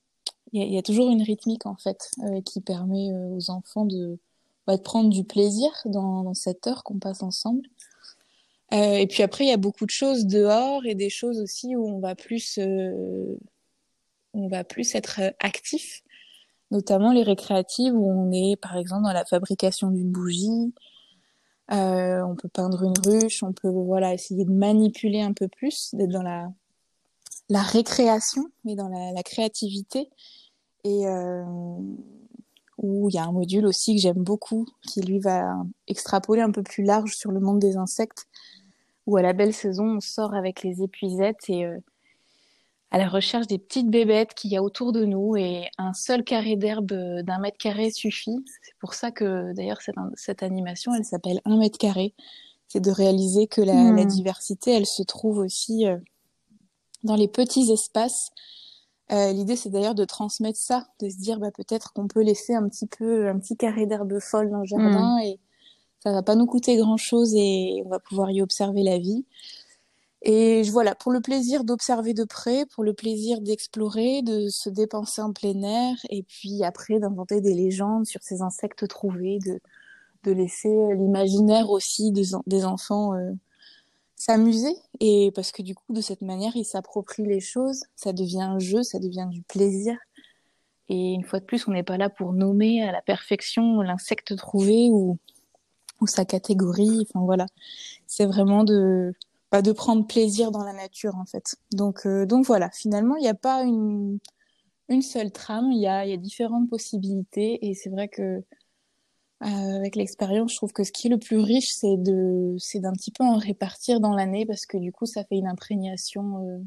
Il 0.54 0.63
y, 0.63 0.75
y, 0.75 0.78
a 0.78 0.84
toujours 0.84 1.10
une 1.10 1.24
rythmique 1.24 1.66
en 1.66 1.75
fait 1.75 2.12
qui 2.46 2.62
permet 2.62 3.12
aux 3.12 3.50
enfants 3.50 3.86
de, 3.86 4.20
bah, 4.68 4.78
de 4.78 4.84
prendre 4.84 5.10
du 5.10 5.24
plaisir 5.24 5.72
dans 5.86 6.32
cette 6.36 6.68
heure 6.68 6.84
qu'on 6.84 7.00
passe 7.00 7.24
ensemble. 7.24 7.63
Euh, 8.73 8.95
et 8.95 9.07
puis 9.07 9.23
après, 9.23 9.45
il 9.45 9.49
y 9.49 9.53
a 9.53 9.57
beaucoup 9.57 9.85
de 9.85 9.91
choses 9.91 10.25
dehors 10.25 10.85
et 10.85 10.95
des 10.95 11.09
choses 11.09 11.39
aussi 11.39 11.75
où 11.75 11.88
on 11.88 11.99
va 11.99 12.15
plus, 12.15 12.59
euh, 12.59 13.35
on 14.33 14.47
va 14.47 14.63
plus 14.63 14.93
être 14.95 15.19
euh, 15.21 15.31
actif, 15.39 16.03
notamment 16.71 17.11
les 17.11 17.23
récréatives 17.23 17.93
où 17.93 18.09
on 18.11 18.31
est, 18.31 18.55
par 18.57 18.77
exemple, 18.77 19.03
dans 19.03 19.13
la 19.13 19.25
fabrication 19.25 19.89
d'une 19.89 20.11
bougie. 20.11 20.73
Euh, 21.71 22.21
on 22.23 22.35
peut 22.35 22.49
peindre 22.49 22.83
une 22.83 22.97
ruche, 23.05 23.43
on 23.43 23.53
peut 23.53 23.69
voilà 23.69 24.13
essayer 24.13 24.43
de 24.45 24.51
manipuler 24.51 25.21
un 25.21 25.33
peu 25.33 25.47
plus, 25.47 25.89
d'être 25.93 26.11
dans 26.11 26.23
la 26.23 26.49
la 27.49 27.63
récréation, 27.63 28.43
mais 28.63 28.75
dans 28.75 28.89
la, 28.89 29.11
la 29.11 29.23
créativité. 29.23 30.09
Et 30.83 31.07
euh, 31.07 31.43
où 32.77 33.09
il 33.09 33.15
y 33.15 33.17
a 33.17 33.23
un 33.23 33.31
module 33.31 33.65
aussi 33.65 33.95
que 33.95 34.01
j'aime 34.01 34.23
beaucoup, 34.23 34.65
qui 34.88 35.01
lui 35.01 35.19
va 35.19 35.57
extrapoler 35.88 36.41
un 36.41 36.51
peu 36.51 36.63
plus 36.63 36.83
large 36.83 37.15
sur 37.15 37.31
le 37.31 37.39
monde 37.39 37.59
des 37.59 37.75
insectes, 37.75 38.27
où 39.10 39.18
à 39.18 39.22
la 39.22 39.34
belle 39.34 39.54
saison, 39.54 39.98
on 39.98 40.00
sort 40.00 40.34
avec 40.34 40.63
les 40.63 40.84
épuisettes 40.84 41.50
et 41.50 41.66
euh, 41.66 41.80
à 42.92 42.98
la 42.98 43.08
recherche 43.08 43.48
des 43.48 43.60
petites 43.60 43.89
bébêtes 43.89 44.34
qu'il 44.34 44.51
y 44.51 44.58
a 44.58 44.63
autour 44.63 44.92
de 44.92 45.06
nous 45.06 45.36
et 45.36 45.70
un 45.78 45.94
seul 45.94 46.24
carré 46.24 46.56
d'herbe 46.56 46.92
euh, 46.92 47.22
d'un 47.24 47.39
mètre 47.39 47.58
carré 47.58 47.92
suffit. 47.92 48.44
C'est 48.63 48.75
pour 48.80 48.94
ça 48.94 49.12
que 49.12 49.54
d'ailleurs 49.54 49.82
cette, 49.82 49.96
cette 50.16 50.44
animation, 50.44 50.94
elle 50.94 51.06
s'appelle 51.06 51.42
un 51.46 51.58
mètre 51.58 51.78
carré. 51.78 52.13
C'est 52.68 52.80
de 52.80 52.92
réaliser 52.92 53.48
que 53.48 53.62
la, 53.62 53.74
mmh. 53.74 53.96
la, 53.96 54.06
diversité, 54.06 54.72
elle 54.75 54.86
se 54.86 55.04
trouve 55.04 55.39
aussi 55.39 55.88
euh, 55.88 55.98
dans 57.04 57.16
les 57.16 57.28
petits 57.28 57.72
espaces. 57.72 58.30
Euh, 59.12 59.34
L'idée, 59.34 59.56
c'est 59.56 59.72
d'ailleurs 59.72 59.96
de 59.96 60.06
transmettre 60.06 60.60
ça, 60.60 60.88
de 61.00 61.10
se 61.10 61.18
dire 61.18 61.39
bah, 61.39 61.50
peut-être 61.51 61.94
qu'on 61.94 62.08
peut 62.08 62.22
laisser 62.22 62.54
un 62.54 62.68
petit 62.70 62.86
peu 62.86 63.28
un 63.28 63.39
petit 63.39 63.58
carré 63.58 63.88
d'herbe 63.88 64.20
folle 64.20 64.51
dans 64.51 64.60
le 64.60 64.66
jardin 64.66 65.18
mmh. 65.18 65.24
et 65.24 65.39
ça 66.00 66.12
va 66.12 66.24
pas 66.24 66.36
nous 66.36 66.46
coûter 66.46 66.77
grand 66.77 66.98
chose 66.98 67.34
et 67.36 67.82
on 67.86 67.89
va 67.89 68.00
pouvoir 68.00 68.32
y 68.32 68.41
observer 68.41 68.84
la 68.84 68.98
vie. 68.98 69.25
Et 70.22 70.63
voilà, 70.63 70.96
pour 70.96 71.12
le 71.12 71.22
plaisir 71.22 71.63
d'observer 71.63 72.13
de 72.13 72.25
près, 72.25 72.65
pour 72.65 72.84
le 72.84 72.94
plaisir 72.94 73.39
d'explorer, 73.41 74.22
de 74.22 74.50
se 74.50 74.70
dépenser 74.70 75.22
en 75.22 75.32
plein 75.32 75.62
air, 75.62 75.96
et 76.10 76.24
puis 76.24 76.63
après 76.63 77.00
d'inventer 77.00 77.39
des 77.39 77.53
légendes 77.53 78.06
sur 78.06 78.22
ces 78.22 78.41
insectes 78.41 78.88
trouvés, 78.88 79.39
de, 79.46 79.60
laisser 80.32 80.70
l'imaginaire 80.96 81.70
aussi 81.72 82.12
des, 82.12 82.32
des 82.46 82.65
enfants 82.65 83.15
euh, 83.15 83.32
s'amuser. 84.15 84.75
Et 85.00 85.32
parce 85.34 85.51
que 85.51 85.62
du 85.62 85.74
coup, 85.74 85.94
de 85.94 86.01
cette 86.01 86.22
manière, 86.22 86.56
ils 86.56 86.65
s'approprient 86.65 87.25
les 87.25 87.39
choses, 87.39 87.84
ça 87.96 88.12
devient 88.13 88.41
un 88.41 88.60
jeu, 88.60 88.84
ça 88.84 89.00
devient 89.00 89.27
du 89.32 89.41
plaisir. 89.41 89.98
Et 90.89 91.13
une 91.13 91.24
fois 91.24 91.39
de 91.39 91.46
plus, 91.46 91.68
on 91.68 91.72
n'est 91.72 91.84
pas 91.84 91.98
là 91.98 92.10
pour 92.10 92.34
nommer 92.34 92.84
à 92.84 92.91
la 92.91 93.01
perfection 93.01 93.82
l'insecte 93.82 94.36
trouvé 94.36 94.89
ou 94.91 95.18
ou 96.01 96.08
sa 96.08 96.25
catégorie. 96.25 97.06
Enfin 97.10 97.25
voilà, 97.25 97.46
c'est 98.08 98.25
vraiment 98.25 98.63
de 98.63 99.13
bah, 99.51 99.62
de 99.62 99.72
prendre 99.72 100.06
plaisir 100.08 100.51
dans 100.51 100.63
la 100.63 100.74
nature 100.74 101.15
en 101.18 101.25
fait. 101.25 101.58
Donc 101.72 102.06
euh, 102.06 102.25
donc 102.25 102.46
voilà, 102.46 102.70
finalement 102.72 103.15
il 103.18 103.22
n'y 103.22 103.27
a 103.29 103.34
pas 103.36 103.63
une 103.63 104.20
une 104.89 105.01
seule 105.01 105.32
trame, 105.32 105.72
il 105.72 105.82
y 105.82 105.88
a 105.88 106.06
y 106.06 106.13
a 106.13 106.18
différentes 106.18 106.70
possibilités 106.70 107.68
et 107.68 107.74
c'est 107.75 107.89
vrai 107.89 108.08
que 108.10 108.44
euh, 109.41 109.46
avec 109.77 109.96
l'expérience, 109.96 110.51
je 110.51 110.58
trouve 110.58 110.74
que 110.74 110.84
ce 110.84 110.91
qui 110.91 111.08
est 111.08 111.10
le 111.10 111.18
plus 111.18 111.38
riche, 111.38 111.72
c'est 111.74 111.96
de 111.98 112.56
c'est 112.60 112.79
d'un 112.82 112.91
petit 112.94 113.12
peu 113.12 113.24
en 113.24 113.38
répartir 113.38 114.01
dans 114.01 114.13
l'année 114.13 114.46
parce 114.46 114.65
que 114.65 114.77
du 114.77 114.91
coup 114.91 115.06
ça 115.06 115.24
fait 115.24 115.38
une 115.38 115.48
imprégnation 115.48 116.46
euh, 116.46 116.60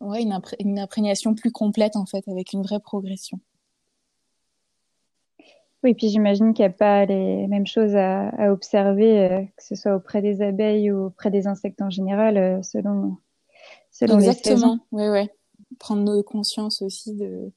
ouais 0.00 0.22
une, 0.22 0.32
impré 0.32 0.56
une 0.60 0.78
imprégnation 0.78 1.34
plus 1.34 1.52
complète 1.52 1.96
en 1.96 2.06
fait 2.06 2.28
avec 2.28 2.52
une 2.52 2.62
vraie 2.62 2.80
progression. 2.80 3.40
Oui, 5.82 5.94
puis 5.94 6.10
j'imagine 6.10 6.54
qu'il 6.54 6.64
n'y 6.64 6.72
a 6.72 6.76
pas 6.76 7.04
les 7.06 7.48
mêmes 7.48 7.66
choses 7.66 7.96
à, 7.96 8.28
à 8.28 8.52
observer, 8.52 9.18
euh, 9.18 9.42
que 9.56 9.64
ce 9.64 9.74
soit 9.74 9.96
auprès 9.96 10.22
des 10.22 10.40
abeilles 10.40 10.92
ou 10.92 11.06
auprès 11.06 11.30
des 11.30 11.48
insectes 11.48 11.82
en 11.82 11.90
général, 11.90 12.36
euh, 12.36 12.62
selon, 12.62 13.16
selon 13.90 14.18
Exactement, 14.20 14.78
oui, 14.92 15.08
oui. 15.08 15.28
Prendre 15.80 16.02
nos 16.02 16.22
conscience 16.22 16.82
aussi 16.82 17.14
de, 17.14 17.50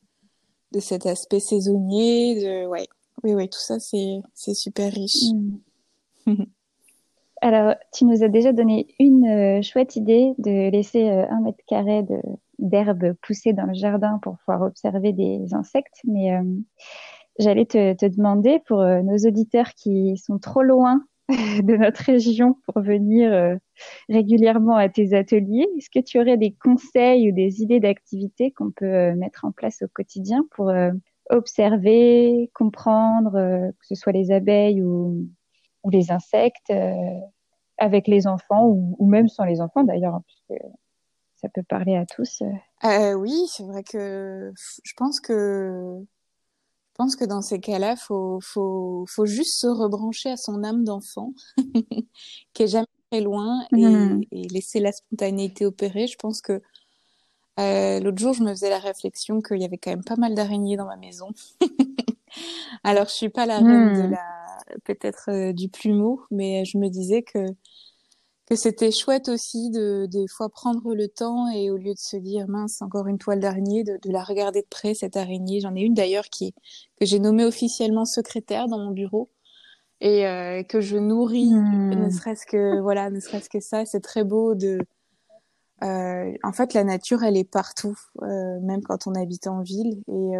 de 0.72 0.80
cet 0.80 1.06
aspect 1.06 1.40
saisonnier, 1.40 2.36
de, 2.36 2.68
ouais. 2.68 2.88
Oui, 3.24 3.36
oui, 3.36 3.48
tout 3.48 3.60
ça, 3.60 3.80
c'est, 3.80 4.22
c'est 4.34 4.56
super 4.56 4.92
riche. 4.92 5.32
Mm. 6.26 6.34
Alors, 7.42 7.76
tu 7.94 8.06
nous 8.06 8.24
as 8.24 8.28
déjà 8.28 8.54
donné 8.54 8.88
une 9.00 9.28
euh, 9.28 9.62
chouette 9.62 9.96
idée 9.96 10.34
de 10.40 10.72
laisser 10.72 11.10
euh, 11.10 11.26
un 11.30 11.42
mètre 11.42 11.64
carré 11.68 12.02
de, 12.02 12.20
d'herbe 12.58 13.14
pousser 13.22 13.54
dans 13.54 13.66
le 13.66 13.76
jardin 13.76 14.20
pour 14.24 14.38
pouvoir 14.40 14.64
observer 14.64 15.14
des 15.14 15.54
insectes, 15.54 16.00
mais 16.06 16.32
J'allais 17.38 17.66
te, 17.66 17.94
te, 17.94 18.06
demander 18.06 18.60
pour 18.66 18.80
euh, 18.80 19.02
nos 19.02 19.18
auditeurs 19.28 19.74
qui 19.74 20.18
sont 20.18 20.40
trop 20.40 20.64
loin 20.64 21.04
de 21.30 21.76
notre 21.76 22.04
région 22.04 22.56
pour 22.66 22.82
venir 22.82 23.32
euh, 23.34 23.56
régulièrement 24.10 24.76
à 24.76 24.88
tes 24.90 25.14
ateliers, 25.14 25.68
est-ce 25.78 25.90
que 25.90 26.04
tu 26.04 26.20
aurais 26.20 26.38
des 26.38 26.56
conseils 26.64 27.30
ou 27.30 27.36
des 27.36 27.62
idées 27.62 27.80
d'activités 27.80 28.52
qu'on 28.52 28.72
peut 28.72 28.86
euh, 28.86 29.16
mettre 29.16 29.44
en 29.44 29.52
place 29.52 29.82
au 29.82 29.88
quotidien 29.88 30.46
pour 30.52 30.72
observer, 31.32 32.52
comprendre, 32.54 33.32
que 33.80 33.88
ce 33.88 33.96
soit 33.96 34.12
les 34.12 34.32
abeilles 34.32 34.84
ou, 34.84 35.28
ou 35.84 35.90
les 35.90 36.12
insectes, 36.12 36.72
avec 37.80 38.08
les 38.08 38.28
enfants 38.28 38.68
ou, 38.68 38.96
ou, 39.00 39.08
même 39.08 39.28
sans 39.28 39.44
les 39.44 39.60
enfants 39.60 39.84
d'ailleurs, 39.84 40.20
puisque 40.28 40.62
ça 41.36 41.50
peut 41.54 41.64
parler 41.64 41.96
à 41.96 42.06
tous. 42.06 42.42
Euh, 42.84 43.14
oui, 43.14 43.46
c'est 43.48 43.66
vrai 43.66 43.84
que 43.84 44.52
je 44.56 44.94
pense 44.96 45.20
que 45.20 46.00
pense 46.96 47.16
que 47.16 47.26
dans 47.26 47.42
ces 47.42 47.60
cas-là, 47.60 47.96
faut, 47.96 48.40
faut, 48.42 49.06
faut 49.08 49.26
juste 49.26 49.60
se 49.60 49.68
rebrancher 49.68 50.32
à 50.32 50.38
son 50.38 50.64
âme 50.64 50.84
d'enfant, 50.84 51.34
qui 52.54 52.64
est 52.64 52.68
jamais 52.68 52.88
très 53.12 53.22
loin, 53.22 53.66
et, 53.76 53.86
mmh. 53.86 54.22
et, 54.32 54.48
laisser 54.48 54.80
la 54.80 54.92
spontanéité 54.92 55.66
opérer. 55.66 56.08
Je 56.08 56.16
pense 56.18 56.42
que 56.42 56.62
euh, 57.60 58.00
l'autre 58.00 58.18
jour, 58.18 58.34
je 58.34 58.44
me 58.44 58.50
faisais 58.50 58.70
la 58.70 58.80
réflexion 58.80 59.42
qu'il 59.42 59.62
y 59.62 59.66
avait 59.66 59.78
quand 59.78 59.92
même 59.92 60.04
pas 60.04 60.16
mal 60.16 60.36
d'araignées 60.36 60.78
dans 60.78 60.86
ma 60.86 60.98
maison. 60.98 61.30
Alors, 62.84 63.06
je 63.08 63.14
suis 63.14 63.30
pas 63.30 63.46
la 63.46 63.60
reine 63.60 63.92
mmh. 63.92 64.04
de 64.04 64.08
la, 64.12 64.58
peut-être 64.84 65.30
euh, 65.30 65.54
du 65.54 65.70
plumeau, 65.70 66.22
mais 66.32 66.66
je 66.66 66.78
me 66.78 66.90
disais 66.90 67.24
que 67.24 67.46
que 68.46 68.56
c'était 68.56 68.92
chouette 68.92 69.28
aussi 69.30 69.72
de 69.72 70.06
des 70.06 70.28
fois 70.28 70.50
prendre 70.50 70.94
le 70.94 71.08
temps 71.08 71.50
et 71.50 71.72
au 71.72 71.78
lieu 71.78 71.94
de 71.94 72.00
se 72.00 72.18
dire 72.18 72.48
mince 72.48 72.82
encore 72.82 73.08
une 73.08 73.18
toile 73.18 73.40
d'araignée 73.40 73.84
de, 73.84 73.98
de, 74.02 74.12
la 74.12 74.24
regarder 74.24 74.62
de 74.62 74.68
près 74.68 74.94
cette 74.94 75.18
araignée 75.18 75.62
j'en 75.62 75.76
ai 75.76 75.82
une 75.82 75.94
d'ailleurs 75.94 76.26
qui 76.26 76.54
que 77.00 77.06
j'ai 77.06 77.20
nommée 77.20 77.46
officiellement 77.46 78.06
secrétaire 78.06 78.68
dans 78.68 78.80
mon 78.80 78.92
bureau 78.92 79.30
et 80.00 80.28
euh, 80.28 80.62
que 80.64 80.80
je 80.80 80.98
nourris 80.98 81.54
mmh. 81.54 81.96
ne 81.96 82.10
serait-ce 82.10 82.46
que 82.46 82.80
voilà 82.82 83.10
ne 83.10 83.20
serait-ce 83.20 83.50
que 83.50 83.60
ça 83.60 83.86
c'est 83.86 84.02
très 84.02 84.24
beau 84.24 84.54
de 84.56 84.80
en 85.82 86.52
fait, 86.52 86.74
la 86.74 86.84
nature, 86.84 87.24
elle 87.24 87.38
est 87.38 87.50
partout, 87.50 87.96
même 88.22 88.82
quand 88.82 89.06
on 89.06 89.14
habite 89.14 89.46
en 89.46 89.62
ville. 89.62 90.02
Et, 90.08 90.32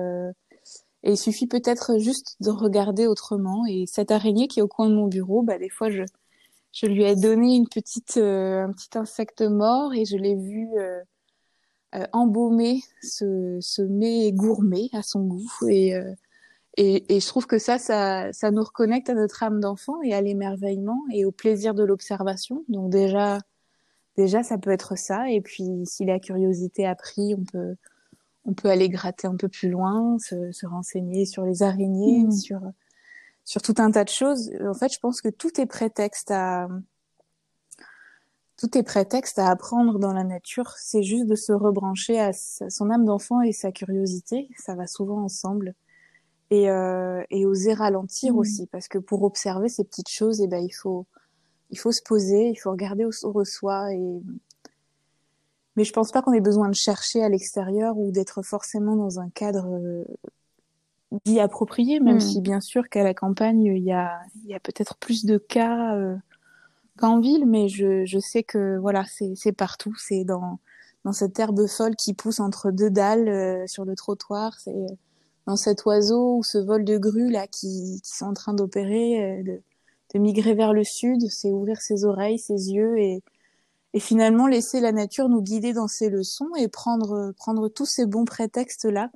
et 1.04 1.12
il 1.12 1.18
suffit 1.18 1.46
peut-être 1.46 2.00
juste 2.00 2.36
de 2.42 2.50
regarder 2.50 3.06
autrement. 3.06 3.66
Et 3.68 3.86
cette 3.88 4.10
araignée 4.10 4.48
qui 4.48 4.60
est 4.60 4.64
au 4.64 4.68
coin 4.68 4.90
de 4.90 4.96
mon 4.96 5.08
bureau, 5.08 5.44
bah, 5.44 5.60
des 5.60 5.70
fois, 5.70 5.92
je, 5.92 6.02
je 6.76 6.86
lui 6.86 7.04
ai 7.04 7.16
donné 7.16 7.56
une 7.56 7.68
petite, 7.68 8.18
un 8.18 8.72
petit 8.72 8.98
insecte 8.98 9.42
mort 9.42 9.94
et 9.94 10.06
je 10.06 10.18
l'ai 10.18 10.36
vu 10.36 10.70
euh, 11.96 12.06
embaumer 12.12 12.82
ce, 13.02 13.58
ce 13.62 13.82
mets 13.82 14.32
gourmet 14.34 14.90
à 14.92 15.02
son 15.02 15.22
goût. 15.22 15.50
Et, 15.70 15.96
euh, 15.96 16.14
et, 16.76 17.16
et, 17.16 17.20
je 17.22 17.28
trouve 17.28 17.48
que 17.48 17.58
ça, 17.58 17.78
ça, 17.78 18.34
ça 18.34 18.52
nous 18.52 18.64
reconnecte 18.64 19.10
à 19.10 19.14
notre 19.14 19.44
âme 19.44 19.62
d'enfant 19.62 20.02
et 20.02 20.14
à 20.14 20.20
l'émerveillement 20.20 21.00
et 21.14 21.24
au 21.24 21.32
plaisir 21.32 21.74
de 21.74 21.84
l'observation. 21.84 22.66
Donc 22.68 22.90
déjà, 22.90 23.40
déjà, 24.18 24.44
ça 24.44 24.58
peut 24.58 24.72
être 24.72 24.98
ça. 24.98 25.30
Et 25.30 25.40
puis, 25.40 25.86
si 25.86 26.04
la 26.04 26.20
curiosité 26.20 26.86
a 26.86 26.96
pris, 26.96 27.36
on 27.36 27.46
peut, 27.46 27.76
on 28.44 28.54
peut 28.54 28.70
aller 28.70 28.90
gratter 28.90 29.28
un 29.28 29.38
peu 29.38 29.48
plus 29.48 29.70
loin, 29.70 30.18
se, 30.20 30.52
se 30.52 30.66
renseigner 30.66 31.26
sur 31.26 31.46
les 31.46 31.64
araignées, 31.64 32.26
mmh. 32.26 32.32
sur, 32.32 32.60
sur 33.46 33.62
tout 33.62 33.76
un 33.78 33.92
tas 33.92 34.04
de 34.04 34.10
choses. 34.10 34.52
En 34.68 34.74
fait, 34.74 34.92
je 34.92 35.00
pense 35.00 35.22
que 35.22 35.30
tout 35.30 35.62
est 35.62 35.68
prétexte 35.68 36.32
à, 36.32 36.68
tout 38.58 38.78
est 38.78 38.84
prétexte 38.84 39.38
à 39.38 39.50
apprendre 39.50 40.00
dans 40.00 40.14
la 40.14 40.24
nature. 40.24 40.72
C'est 40.78 41.04
juste 41.04 41.28
de 41.28 41.36
se 41.36 41.52
rebrancher 41.52 42.20
à 42.20 42.32
son 42.34 42.90
âme 42.90 43.06
d'enfant 43.06 43.42
et 43.42 43.52
sa 43.52 43.72
curiosité. 43.72 44.50
Ça 44.58 44.76
va 44.76 44.88
souvent 44.88 45.22
ensemble. 45.22 45.74
Et, 46.52 46.70
euh, 46.70 47.24
et 47.32 47.46
oser 47.48 47.74
ralentir 47.74 48.34
mmh. 48.34 48.38
aussi, 48.38 48.68
parce 48.68 48.88
que 48.88 49.00
pour 49.00 49.24
observer 49.24 49.68
ces 49.68 49.84
petites 49.84 50.10
choses, 50.10 50.42
eh 50.42 50.48
ben, 50.48 50.64
il 50.64 50.72
faut, 50.72 51.08
il 51.72 51.80
faut 51.80 51.92
se 51.92 52.04
poser, 52.04 52.50
il 52.50 52.56
faut 52.56 52.70
regarder 52.70 53.04
autour 53.04 53.46
soi. 53.46 53.92
Et... 53.92 54.22
Mais 55.76 55.84
je 55.84 55.92
pense 55.92 56.12
pas 56.12 56.22
qu'on 56.22 56.34
ait 56.34 56.42
besoin 56.42 56.70
de 56.70 56.76
chercher 56.76 57.24
à 57.24 57.30
l'extérieur 57.30 57.98
ou 57.98 58.12
d'être 58.12 58.44
forcément 58.44 58.96
dans 58.96 59.20
un 59.20 59.30
cadre 59.30 59.68
euh, 59.68 60.06
dit 61.26 61.40
approprié, 61.40 62.00
même 62.00 62.18
mmh. 62.18 62.22
si 62.22 62.42
bien 62.42 62.62
sûr 62.62 62.90
qu'à 62.90 63.04
la 63.04 63.14
campagne, 63.14 63.64
il 63.64 63.84
y 63.84 63.92
a, 63.92 64.20
il 64.44 64.50
y 64.50 64.54
a 64.54 64.60
peut-être 64.60 64.98
plus 64.98 65.26
de 65.26 65.38
cas. 65.38 65.96
Euh, 65.96 66.16
qu'en 66.98 67.20
ville, 67.20 67.46
mais 67.46 67.68
je, 67.68 68.06
je 68.06 68.20
sais 68.20 68.44
que 68.44 68.78
voilà, 68.78 69.06
c'est 69.36 69.52
partout. 69.52 69.94
C'est 69.98 70.24
dans, 70.24 70.60
dans 71.04 71.14
cette 71.14 71.38
herbe 71.40 71.68
folle 71.68 71.96
qui 71.96 72.14
pousse 72.14 72.40
entre 72.40 72.72
deux 72.72 72.90
dalles 72.90 73.28
euh, 73.28 73.68
sur 73.68 73.86
le 73.86 73.96
trottoir. 73.96 74.60
C'est 74.60 74.86
dans 75.46 75.56
cet 75.56 75.86
oiseau 75.86 76.38
ou 76.38 76.44
ce 76.44 76.58
vol 76.58 76.84
de 76.86 76.98
grue 76.98 77.30
là 77.30 77.48
qui, 77.48 78.02
qui 78.04 78.16
sont 78.18 78.26
en 78.26 78.34
train 78.34 78.54
d'opérer, 78.54 79.40
euh, 79.40 79.44
de, 79.44 79.62
de, 80.14 80.20
migrer 80.20 80.54
vers 80.54 80.74
le 80.74 80.84
sud. 80.84 81.30
C'est 81.30 81.52
ouvrir 81.52 81.82
ses 81.82 82.06
oreilles, 82.06 82.40
ses 82.40 82.72
yeux 82.72 82.98
et, 82.98 83.22
et 83.94 84.00
finalement 84.00 84.48
laisser 84.48 84.80
la 84.80 84.92
nature 84.92 85.30
nous 85.30 85.42
guider 85.42 85.74
dans 85.74 85.88
ses 85.88 86.10
leçons 86.10 86.50
et 86.58 86.68
prendre, 86.68 87.34
prendre 87.38 87.68
tous 87.70 87.86
ces 87.86 88.06
bons 88.06 88.26
prétextes 88.26 88.86
là 88.86 89.12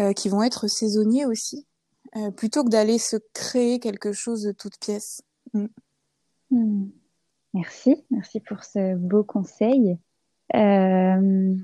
euh, 0.00 0.12
qui 0.12 0.28
vont 0.28 0.42
être 0.42 0.68
saisonniers 0.68 1.26
aussi, 1.26 1.66
plutôt 2.36 2.64
que 2.64 2.70
d'aller 2.70 2.98
se 2.98 3.16
créer 3.34 3.78
quelque 3.78 4.12
chose 4.12 4.42
de 4.42 4.52
toute 4.52 4.78
pièce. 4.78 5.22
Mm. 5.52 5.66
Hmm. 6.50 6.90
Merci, 7.56 8.04
merci 8.10 8.40
pour 8.40 8.64
ce 8.64 8.96
beau 8.96 9.24
conseil. 9.24 9.98
Euh, 10.54 11.56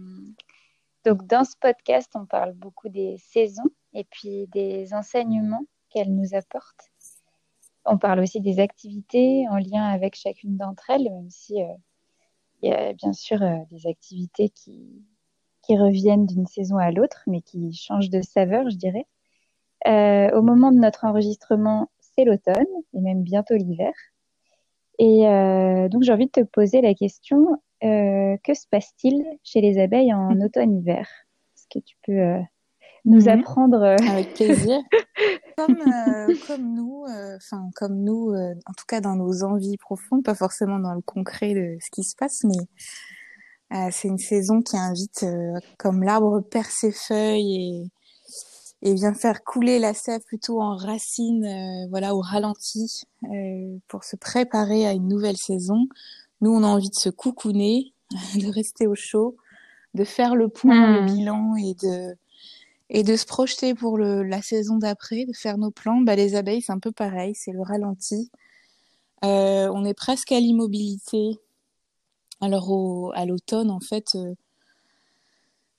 donc 1.05 1.27
dans 1.27 1.45
ce 1.45 1.55
podcast, 1.61 2.11
on 2.15 2.27
parle 2.27 2.55
beaucoup 2.55 2.89
des 2.89 3.17
saisons 3.19 3.71
et 3.93 4.05
puis 4.05 4.47
des 4.49 4.95
enseignements 4.95 5.67
qu'elles 5.91 6.15
nous 6.15 6.35
apportent. 6.35 6.91
On 7.85 7.99
parle 7.99 8.21
aussi 8.21 8.41
des 8.41 8.59
activités 8.59 9.47
en 9.51 9.59
lien 9.59 9.85
avec 9.85 10.15
chacune 10.15 10.57
d'entre 10.57 10.89
elles, 10.91 11.11
même 11.11 11.31
si 11.31 11.63
euh, 11.63 11.75
il 12.63 12.71
y 12.71 12.73
a 12.73 12.93
bien 12.93 13.13
sûr 13.13 13.43
euh, 13.43 13.59
des 13.71 13.87
activités 13.87 14.49
qui, 14.49 15.05
qui 15.63 15.77
reviennent 15.79 16.27
d'une 16.27 16.47
saison 16.47 16.77
à 16.77 16.91
l'autre, 16.91 17.23
mais 17.27 17.41
qui 17.41 17.73
changent 17.73 18.11
de 18.11 18.23
saveur, 18.23 18.69
je 18.71 18.77
dirais. 18.77 19.07
au 19.87 20.43
moment 20.43 20.73
de 20.73 20.79
notre 20.79 21.05
enregistrement, 21.05 21.91
c'est 22.01 22.25
l'automne 22.25 22.67
et 22.95 23.01
même 23.01 23.23
bientôt 23.23 23.55
l'hiver. 23.55 23.93
Et 24.99 25.27
euh, 25.27 25.89
donc, 25.89 26.03
j'ai 26.03 26.13
envie 26.13 26.27
de 26.27 26.31
te 26.31 26.43
poser 26.43 26.81
la 26.81 26.95
question 26.95 27.61
euh, 27.83 28.37
que 28.45 28.55
se 28.55 28.67
passe-t-il 28.71 29.25
chez 29.43 29.61
les 29.61 29.81
abeilles 29.81 30.13
en 30.13 30.41
automne-hiver? 30.41 31.09
Est-ce 31.57 31.67
que 31.71 31.85
tu 31.85 31.97
peux 32.07 32.19
euh, 32.19 32.41
nous 33.05 33.25
mm. 33.25 33.29
apprendre 33.29 33.83
Avec 33.83 34.35
plaisir. 34.35 34.79
comme, 35.57 35.77
comme 36.47 36.75
nous, 36.75 37.05
enfin 37.37 37.69
comme 37.75 38.03
nous, 38.03 38.33
en 38.33 38.73
tout 38.77 38.87
cas 38.89 39.01
dans 39.01 39.17
nos 39.17 39.45
envies 39.45 39.77
profondes, 39.77 40.25
pas 40.25 40.35
forcément 40.35 40.79
dans 40.79 40.95
le 40.95 41.03
concret 41.03 41.53
de 41.53 41.77
ce 41.81 41.91
qui 41.91 42.05
se 42.05 42.17
passe, 42.17 42.45
mais 42.45 42.57
c'est 43.91 44.09
une 44.09 44.19
saison 44.19 44.63
qui 44.63 44.77
invite, 44.77 45.25
comme 45.79 46.03
l'arbre 46.03 46.41
perd 46.41 46.67
ses 46.67 46.93
feuilles 46.93 47.57
et 47.57 47.91
et 48.83 48.95
vient 48.95 49.15
faire 49.15 49.45
couler 49.45 49.79
la 49.79 49.95
sève 49.95 50.23
plutôt 50.23 50.61
en 50.61 50.77
racines, 50.77 51.45
euh, 51.45 51.87
voilà, 51.89 52.15
au 52.17 52.21
ralenti, 52.21 53.05
euh, 53.25 53.79
pour 53.87 54.03
se 54.03 54.17
préparer 54.17 54.87
à 54.87 54.93
une 54.93 55.07
nouvelle 55.07 55.37
saison. 55.37 55.87
Nous, 56.41 56.51
on 56.51 56.65
a 56.65 56.67
envie 56.67 56.91
de 56.91 56.97
se 56.97 57.09
coucouner, 57.09 57.95
de 58.35 58.53
rester 58.53 58.89
au 58.89 58.97
chaud, 58.97 59.37
de 59.95 60.05
faire 60.05 60.35
le 60.35 60.49
point, 60.49 60.95
le 60.95 61.03
hmm. 61.03 61.07
bilan 61.07 61.57
et 61.57 61.75
de 61.75 62.17
et 62.95 63.05
de 63.05 63.17
se 63.17 63.25
projeter 63.25 63.73
pour 63.73 63.97
le, 63.97 64.23
la 64.23 64.43
saison 64.43 64.77
d'après, 64.77 65.25
de 65.25 65.33
faire 65.33 65.57
nos 65.57 65.71
plans. 65.71 66.03
Bah, 66.03 66.15
les 66.15 66.35
abeilles, 66.35 66.61
c'est 66.61 66.73
un 66.73 66.79
peu 66.79 66.93
pareil, 66.93 67.35
c'est 67.35 67.53
le 67.53 67.63
ralenti. 67.63 68.31
Euh, 69.25 69.71
on 69.73 69.87
est 69.87 69.95
presque 69.95 70.31
à 70.31 70.39
l'immobilité. 70.39 71.39
Alors 72.43 72.71
au, 72.71 73.11
à 73.15 73.25
l'automne, 73.25 73.71
en 73.71 73.81
fait, 73.81 74.15
euh, 74.17 74.35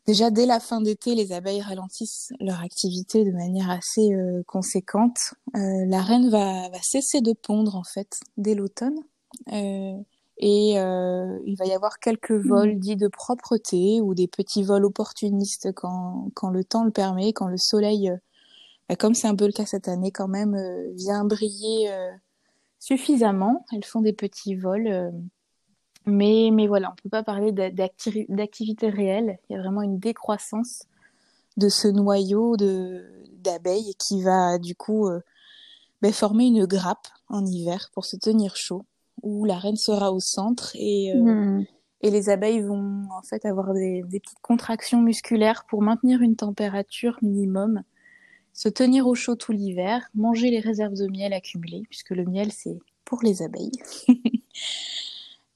Déjà, 0.05 0.31
dès 0.31 0.45
la 0.45 0.59
fin 0.59 0.81
d'été, 0.81 1.15
les 1.15 1.31
abeilles 1.31 1.61
ralentissent 1.61 2.33
leur 2.41 2.59
activité 2.61 3.23
de 3.23 3.31
manière 3.31 3.69
assez 3.69 4.13
euh, 4.13 4.43
conséquente. 4.47 5.33
Euh, 5.55 5.85
la 5.87 6.01
reine 6.01 6.29
va, 6.29 6.67
va, 6.69 6.81
cesser 6.81 7.21
de 7.21 7.31
pondre, 7.31 7.77
en 7.77 7.83
fait, 7.83 8.19
dès 8.35 8.53
l'automne. 8.53 8.97
Euh, 9.53 9.93
et 10.39 10.77
euh, 10.77 11.39
il 11.45 11.55
va 11.57 11.65
y 11.65 11.71
avoir 11.71 11.99
quelques 11.99 12.31
mmh. 12.31 12.47
vols 12.49 12.79
dits 12.79 12.97
de 12.97 13.07
propreté 13.07 14.01
ou 14.01 14.13
des 14.13 14.27
petits 14.27 14.63
vols 14.63 14.83
opportunistes 14.83 15.71
quand, 15.71 16.27
quand 16.33 16.49
le 16.49 16.65
temps 16.65 16.83
le 16.83 16.91
permet, 16.91 17.31
quand 17.31 17.47
le 17.47 17.57
soleil, 17.57 18.11
bah, 18.89 18.97
comme 18.97 19.13
c'est 19.13 19.27
un 19.27 19.35
peu 19.35 19.45
le 19.45 19.53
cas 19.53 19.65
cette 19.65 19.87
année 19.87 20.11
quand 20.11 20.27
même, 20.27 20.57
vient 20.95 21.23
briller 21.23 21.89
suffisamment. 22.79 23.65
Elles 23.71 23.85
font 23.85 24.01
des 24.01 24.13
petits 24.13 24.55
vols 24.55 25.13
mais, 26.05 26.49
mais 26.51 26.67
voilà, 26.67 26.91
on 26.91 26.95
peut 27.01 27.09
pas 27.09 27.23
parler 27.23 27.51
d'activité 27.51 28.89
réelle. 28.89 29.39
Il 29.49 29.53
y 29.53 29.55
a 29.55 29.61
vraiment 29.61 29.81
une 29.81 29.99
décroissance 29.99 30.83
de 31.57 31.69
ce 31.69 31.87
noyau 31.87 32.57
d'abeilles 32.57 33.93
qui 33.99 34.21
va 34.21 34.57
du 34.57 34.75
coup 34.75 35.07
euh, 35.07 35.21
ben, 36.01 36.11
former 36.11 36.45
une 36.45 36.65
grappe 36.65 37.07
en 37.29 37.45
hiver 37.45 37.89
pour 37.93 38.05
se 38.05 38.17
tenir 38.17 38.55
chaud, 38.55 38.85
où 39.21 39.45
la 39.45 39.57
reine 39.57 39.77
sera 39.77 40.11
au 40.11 40.19
centre 40.19 40.71
et, 40.75 41.13
euh, 41.15 41.19
hmm. 41.19 41.65
et 42.01 42.09
les 42.09 42.29
abeilles 42.29 42.61
vont 42.61 43.05
en 43.11 43.21
fait 43.21 43.45
avoir 43.45 43.73
des, 43.73 44.03
des, 44.07 44.19
petites 44.19 44.41
contractions 44.41 45.01
musculaires 45.01 45.65
pour 45.69 45.81
maintenir 45.81 46.21
une 46.21 46.35
température 46.35 47.17
minimum, 47.21 47.83
se 48.51 48.67
tenir 48.67 49.07
au 49.07 49.15
chaud 49.15 49.35
tout 49.35 49.51
l'hiver, 49.51 50.09
manger 50.15 50.49
les 50.49 50.59
réserves 50.59 50.95
de 50.95 51.07
miel 51.07 51.33
accumulées, 51.33 51.83
puisque 51.89 52.11
le 52.11 52.25
miel 52.25 52.51
c'est 52.51 52.77
pour 53.05 53.21
les 53.23 53.41
abeilles. 53.41 53.71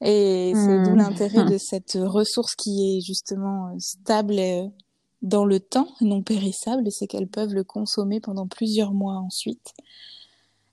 Et 0.00 0.52
c'est 0.54 0.82
d'où 0.84 0.92
hmm. 0.92 0.98
l'intérêt 0.98 1.44
de 1.44 1.58
cette 1.58 1.98
ressource 2.00 2.54
qui 2.54 2.98
est 2.98 3.00
justement 3.00 3.68
euh, 3.68 3.78
stable 3.78 4.38
euh, 4.38 4.68
dans 5.22 5.44
le 5.44 5.58
temps, 5.58 5.88
non 6.00 6.22
périssable, 6.22 6.90
c'est 6.92 7.08
qu'elles 7.08 7.28
peuvent 7.28 7.52
le 7.52 7.64
consommer 7.64 8.20
pendant 8.20 8.46
plusieurs 8.46 8.92
mois 8.92 9.16
ensuite. 9.16 9.72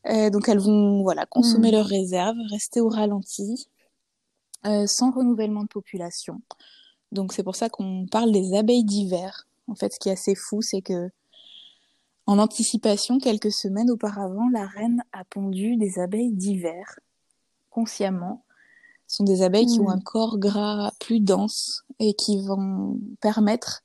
Euh, 0.07 0.29
donc 0.29 0.47
elles 0.47 0.59
vont 0.59 1.01
voilà 1.01 1.25
consommer 1.25 1.69
hmm. 1.69 1.75
leurs 1.75 1.87
réserves, 1.87 2.37
rester 2.51 2.81
au 2.81 2.89
ralenti, 2.89 3.67
euh, 4.65 4.85
sans 4.85 5.11
renouvellement 5.11 5.63
de 5.63 5.67
population. 5.67 6.41
Donc 7.11 7.33
c'est 7.33 7.43
pour 7.43 7.55
ça 7.55 7.69
qu'on 7.69 8.05
parle 8.11 8.31
des 8.31 8.55
abeilles 8.55 8.83
d'hiver. 8.83 9.47
En 9.67 9.73
fait, 9.73 9.91
ce 9.93 9.99
qui 9.99 10.09
est 10.09 10.13
assez 10.13 10.35
fou, 10.35 10.61
c'est 10.61 10.81
que 10.81 11.09
en 12.27 12.39
anticipation, 12.39 13.19
quelques 13.19 13.51
semaines 13.51 13.91
auparavant, 13.91 14.49
la 14.49 14.65
reine 14.65 15.03
a 15.11 15.23
pondu 15.25 15.77
des 15.77 15.99
abeilles 15.99 16.33
d'hiver, 16.33 16.99
consciemment, 17.69 18.44
ce 19.07 19.17
sont 19.17 19.23
des 19.23 19.41
abeilles 19.41 19.67
qui 19.67 19.79
ont 19.79 19.89
un 19.89 19.97
hmm. 19.97 20.03
corps 20.03 20.37
gras 20.37 20.91
plus 20.99 21.19
dense 21.19 21.83
et 21.99 22.13
qui 22.13 22.41
vont 22.41 22.99
permettre 23.21 23.83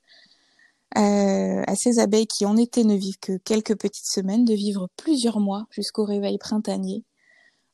euh, 0.97 1.63
à 1.67 1.75
ces 1.75 1.99
abeilles 1.99 2.27
qui 2.27 2.45
en 2.45 2.57
été 2.57 2.83
ne 2.83 2.95
vivent 2.95 3.19
que 3.19 3.37
quelques 3.37 3.77
petites 3.77 4.09
semaines 4.09 4.45
de 4.45 4.53
vivre 4.53 4.89
plusieurs 4.97 5.39
mois 5.39 5.65
jusqu'au 5.71 6.03
réveil 6.03 6.37
printanier 6.37 7.03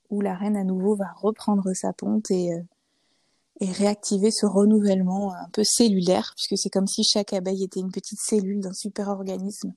où 0.10 0.22
la 0.22 0.36
reine 0.36 0.56
à 0.56 0.64
nouveau 0.64 0.96
va 0.96 1.12
reprendre 1.16 1.74
sa 1.74 1.94
ponte 1.94 2.30
et, 2.32 2.54
euh, 2.54 2.62
et 3.60 3.72
réactiver 3.72 4.32
ce 4.32 4.46
renouvellement 4.46 5.34
un 5.34 5.50
peu 5.52 5.64
cellulaire 5.64 6.34
puisque 6.36 6.62
c'est 6.62 6.70
comme 6.70 6.88
si 6.88 7.04
chaque 7.04 7.34
abeille 7.34 7.64
était 7.64 7.80
une 7.80 7.92
petite 7.92 8.20
cellule 8.20 8.62
d'un 8.62 8.74
super 8.74 9.10
organisme. 9.10 9.74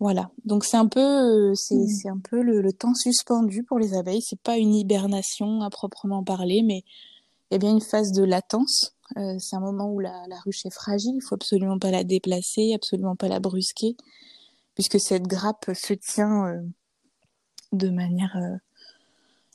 Voilà. 0.00 0.30
Donc 0.44 0.64
c'est 0.64 0.76
un 0.76 0.86
peu, 0.86 1.00
euh, 1.00 1.54
c'est 1.54 1.76
mmh. 1.76 1.88
c'est 1.88 2.08
un 2.08 2.18
peu 2.18 2.42
le, 2.42 2.60
le, 2.60 2.72
temps 2.72 2.94
suspendu 2.94 3.62
pour 3.62 3.78
les 3.78 3.94
abeilles. 3.94 4.22
C'est 4.22 4.40
pas 4.40 4.56
une 4.56 4.74
hibernation 4.74 5.60
à 5.62 5.70
proprement 5.70 6.24
parler, 6.24 6.62
mais 6.62 6.82
il 7.50 7.54
y 7.54 7.56
a 7.56 7.58
bien 7.58 7.70
une 7.70 7.80
phase 7.80 8.12
de 8.12 8.24
latence 8.24 8.94
c'est 9.38 9.56
un 9.56 9.60
moment 9.60 9.90
où 9.92 10.00
la, 10.00 10.24
ruche 10.44 10.66
est 10.66 10.74
fragile, 10.74 11.16
il 11.16 11.22
faut 11.22 11.34
absolument 11.34 11.78
pas 11.78 11.90
la 11.90 12.04
déplacer, 12.04 12.74
absolument 12.74 13.16
pas 13.16 13.28
la 13.28 13.40
brusquer, 13.40 13.96
puisque 14.74 15.00
cette 15.00 15.24
grappe 15.24 15.70
se 15.74 15.94
tient 15.94 16.62
de 17.72 17.90
manière 17.90 18.36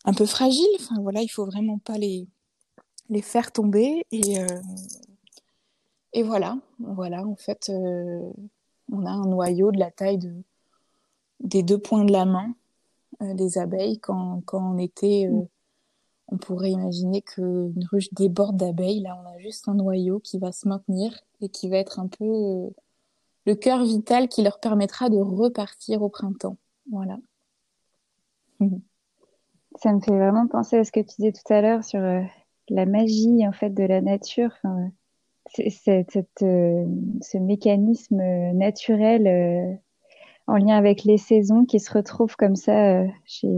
un 0.04 0.14
peu 0.14 0.26
fragile. 0.26 0.66
Enfin 0.80 1.02
voilà, 1.02 1.22
il 1.22 1.30
faut 1.30 1.46
vraiment 1.46 1.78
pas 1.80 1.98
les 1.98 2.28
les 3.10 3.22
faire 3.22 3.52
tomber 3.52 4.04
et 4.12 4.38
et 6.14 6.24
voilà, 6.24 6.58
voilà 6.80 7.26
en 7.26 7.36
fait 7.36 7.72
on 8.92 9.06
a 9.06 9.12
un 9.12 9.26
noyau 9.26 9.72
de 9.72 9.80
la 9.80 9.92
taille 9.92 10.18
de 10.18 10.34
des 11.42 11.64
deux 11.64 11.78
points 11.78 12.06
de 12.06 12.12
la 12.12 12.26
main 12.26 12.56
des 13.22 13.58
abeilles 13.58 14.00
quand 14.00 14.42
quand 14.46 14.76
on 14.76 14.78
était 14.78 15.28
mmh 15.30 15.48
on 16.28 16.38
pourrait 16.38 16.72
imaginer 16.72 17.22
qu'une 17.22 17.88
ruche 17.92 18.14
déborde 18.14 18.58
d'abeilles. 18.58 19.02
Là, 19.02 19.20
on 19.22 19.28
a 19.28 19.38
juste 19.40 19.68
un 19.68 19.76
noyau 19.76 20.20
qui 20.20 20.40
va 20.40 20.52
se 20.52 20.68
maintenir 20.68 21.20
et 21.42 21.50
qui 21.50 21.70
va 21.70 21.78
être 21.78 22.00
un 22.00 22.08
peu 22.08 22.26
euh, 22.26 22.70
le 23.46 23.56
cœur 23.56 23.84
vital 23.84 24.28
qui 24.28 24.42
leur 24.42 24.60
permettra 24.60 25.10
de 25.10 25.18
repartir 25.18 26.02
au 26.02 26.10
printemps. 26.10 26.58
Voilà. 26.92 27.18
Ça 29.78 29.92
me 29.94 30.00
fait 30.00 30.16
vraiment 30.18 30.48
penser 30.48 30.78
à 30.78 30.84
ce 30.84 30.92
que 30.92 31.02
tu 31.02 31.16
disais 31.18 31.34
tout 31.34 31.54
à 31.54 31.62
l'heure 31.62 31.84
sur 31.84 32.00
euh, 32.00 32.22
la 32.70 32.86
magie 32.86 33.46
en 33.48 33.52
fait 33.52 33.70
de 33.70 33.84
la 33.84 34.02
nature. 34.02 34.52
Enfin, 34.64 34.90
cette, 35.70 36.42
euh, 36.42 36.86
ce 37.22 37.38
mécanisme 37.38 38.22
naturel 38.54 39.80
en 40.48 40.58
lien 40.58 40.78
avec 40.78 41.04
les 41.04 41.18
saisons 41.18 41.66
qui 41.66 41.80
se 41.80 41.92
retrouve 41.92 42.36
comme 42.36 42.56
ça 42.56 43.04
chez, 43.26 43.50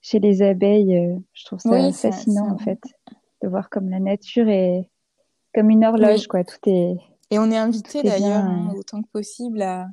chez 0.00 0.18
les 0.18 0.42
abeilles. 0.42 0.96
Euh, 0.96 1.18
je 1.32 1.44
trouve 1.44 1.60
ça 1.60 1.92
fascinant 1.92 2.50
en 2.50 2.58
fait 2.58 2.80
de 3.42 3.48
voir 3.48 3.70
comme 3.70 3.88
la 3.88 4.00
nature 4.00 4.48
est 4.48 4.88
comme 5.54 5.70
une 5.70 5.84
horloge 5.84 6.26
quoi. 6.26 6.44
Tout 6.44 6.58
est 6.66 6.96
et 7.30 7.38
on 7.38 7.50
est 7.50 7.56
invité 7.56 8.02
d'ailleurs 8.02 8.44
hein, 8.44 8.72
autant 8.76 9.02
que 9.02 9.08
possible 9.08 9.60
à, 9.60 9.88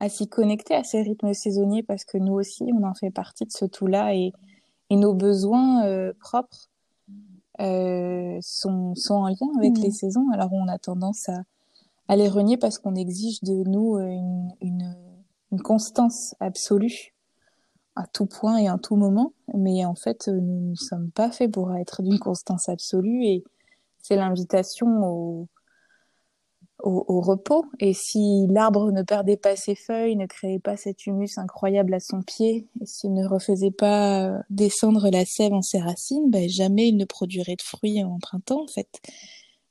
à 0.00 0.08
s'y 0.08 0.28
connecter 0.28 0.74
à 0.74 0.82
ces 0.82 1.02
rythmes 1.02 1.32
saisonniers 1.32 1.82
parce 1.82 2.04
que 2.04 2.18
nous 2.18 2.34
aussi 2.34 2.64
on 2.74 2.82
en 2.84 2.94
fait 2.94 3.10
partie 3.10 3.44
de 3.44 3.52
ce 3.52 3.64
tout 3.64 3.86
là 3.86 4.14
et, 4.14 4.32
et 4.90 4.96
nos 4.96 5.14
besoins 5.14 5.86
euh, 5.86 6.12
propres 6.18 6.71
euh, 7.60 8.38
sont, 8.40 8.94
sont 8.94 9.14
en 9.14 9.28
lien 9.28 9.48
avec 9.58 9.78
mmh. 9.78 9.82
les 9.82 9.90
saisons. 9.90 10.26
Alors 10.32 10.52
on 10.52 10.68
a 10.68 10.78
tendance 10.78 11.28
à, 11.28 11.42
à 12.08 12.16
les 12.16 12.28
renier 12.28 12.56
parce 12.56 12.78
qu'on 12.78 12.94
exige 12.94 13.42
de 13.42 13.62
nous 13.68 13.98
une, 13.98 14.52
une, 14.60 14.96
une 15.52 15.62
constance 15.62 16.34
absolue 16.40 17.12
à 17.94 18.06
tout 18.06 18.26
point 18.26 18.56
et 18.56 18.68
à 18.68 18.78
tout 18.78 18.96
moment, 18.96 19.34
mais 19.54 19.84
en 19.84 19.94
fait, 19.94 20.28
euh, 20.28 20.40
nous 20.40 20.70
ne 20.70 20.74
sommes 20.74 21.10
pas 21.10 21.30
faits 21.30 21.52
pour 21.52 21.74
être 21.74 22.02
d'une 22.02 22.18
constance 22.18 22.68
absolue 22.68 23.24
et 23.24 23.44
c'est 24.00 24.16
l'invitation 24.16 24.88
au, 25.04 25.48
au, 26.82 27.20
repos. 27.20 27.64
Et 27.80 27.94
si 27.94 28.46
l'arbre 28.48 28.90
ne 28.90 29.02
perdait 29.02 29.36
pas 29.36 29.56
ses 29.56 29.74
feuilles, 29.74 30.16
ne 30.16 30.26
créait 30.26 30.58
pas 30.58 30.76
cet 30.76 31.06
humus 31.06 31.38
incroyable 31.38 31.94
à 31.94 32.00
son 32.00 32.22
pied, 32.22 32.66
et 32.80 32.86
s'il 32.86 33.14
ne 33.14 33.26
refaisait 33.26 33.70
pas 33.70 34.42
descendre 34.50 35.08
la 35.10 35.24
sève 35.24 35.52
en 35.52 35.62
ses 35.62 35.80
racines, 35.80 36.30
ben 36.30 36.48
jamais 36.48 36.88
il 36.88 36.96
ne 36.96 37.04
produirait 37.04 37.56
de 37.56 37.62
fruits 37.62 38.02
en 38.02 38.18
printemps, 38.18 38.64
en 38.64 38.68
fait. 38.68 39.00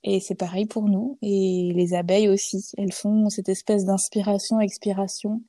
Et 0.03 0.19
c'est 0.19 0.35
pareil 0.35 0.65
pour 0.65 0.83
nous. 0.83 1.17
Et 1.21 1.71
les 1.75 1.93
abeilles 1.93 2.29
aussi. 2.29 2.65
Elles 2.77 2.93
font 2.93 3.29
cette 3.29 3.49
espèce 3.49 3.85
d'inspiration-expiration 3.85 5.41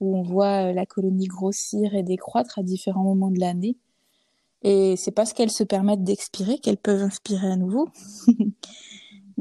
où 0.00 0.18
on 0.18 0.22
voit 0.22 0.70
euh, 0.70 0.72
la 0.72 0.86
colonie 0.86 1.26
grossir 1.26 1.94
et 1.94 2.02
décroître 2.02 2.58
à 2.58 2.62
différents 2.62 3.04
moments 3.04 3.30
de 3.30 3.38
l'année. 3.38 3.76
Et 4.62 4.96
c'est 4.96 5.12
parce 5.12 5.32
qu'elles 5.32 5.50
se 5.50 5.62
permettent 5.62 6.04
d'expirer 6.04 6.58
qu'elles 6.58 6.78
peuvent 6.78 7.02
inspirer 7.02 7.48
à 7.48 7.56
nouveau. 7.56 7.88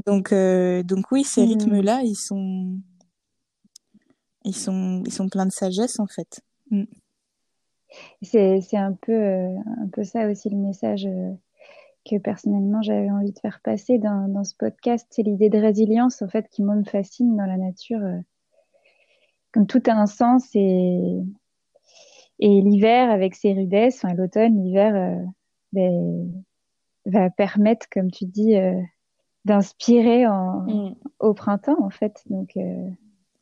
donc, 0.06 0.32
euh, 0.32 0.84
donc 0.84 1.12
oui, 1.12 1.24
ces 1.24 1.44
hmm. 1.44 1.50
rythmes-là, 1.50 2.02
ils 2.04 2.16
sont, 2.16 2.80
ils 4.44 4.56
sont, 4.56 5.04
ils 5.06 5.14
sont 5.14 5.28
pleins 5.30 5.46
de 5.46 5.52
sagesse 5.52 6.00
en 6.00 6.08
fait. 6.08 6.42
Hmm. 6.70 6.86
C'est, 8.22 8.60
un 8.74 8.94
peu, 8.94 9.12
euh, 9.12 9.56
un 9.82 9.88
peu 9.92 10.04
ça 10.04 10.28
aussi 10.28 10.50
le 10.50 10.58
message 10.58 11.08
que 12.10 12.18
personnellement 12.18 12.82
j'avais 12.82 13.12
envie 13.12 13.32
de 13.32 13.40
faire 13.40 13.60
passer 13.64 14.00
dans, 14.00 14.28
dans 14.28 14.44
ce 14.44 14.56
podcast. 14.56 15.06
C'est 15.12 15.24
l'idée 15.24 15.50
de 15.50 15.60
résilience 15.60 16.22
en 16.22 16.28
fait 16.28 16.50
qui 16.50 16.64
moi 16.64 16.76
me 16.76 16.84
fascine 16.84 17.38
dans 17.38 17.46
la 17.46 17.58
nature 17.58 18.02
comme 19.54 19.68
tout 19.68 19.84
a 19.86 19.94
un 19.94 20.08
sens 20.08 20.50
et, 20.56 21.22
et 22.40 22.62
l'hiver 22.62 23.10
avec 23.10 23.36
ses 23.36 23.54
rudesses, 23.54 24.04
enfin 24.04 24.14
l'automne, 24.16 24.62
l'hiver 24.62 24.96
euh, 24.96 25.24
ben, 25.72 26.44
va 27.06 27.30
permettre, 27.30 27.88
comme 27.92 28.12
tu 28.12 28.26
dis, 28.26 28.56
euh, 28.56 28.82
d'inspirer 29.46 30.26
mm. 30.26 30.96
au 31.20 31.34
printemps 31.34 31.82
en 31.82 31.90
fait. 31.90 32.24
Donc 32.30 32.56
euh, 32.58 32.90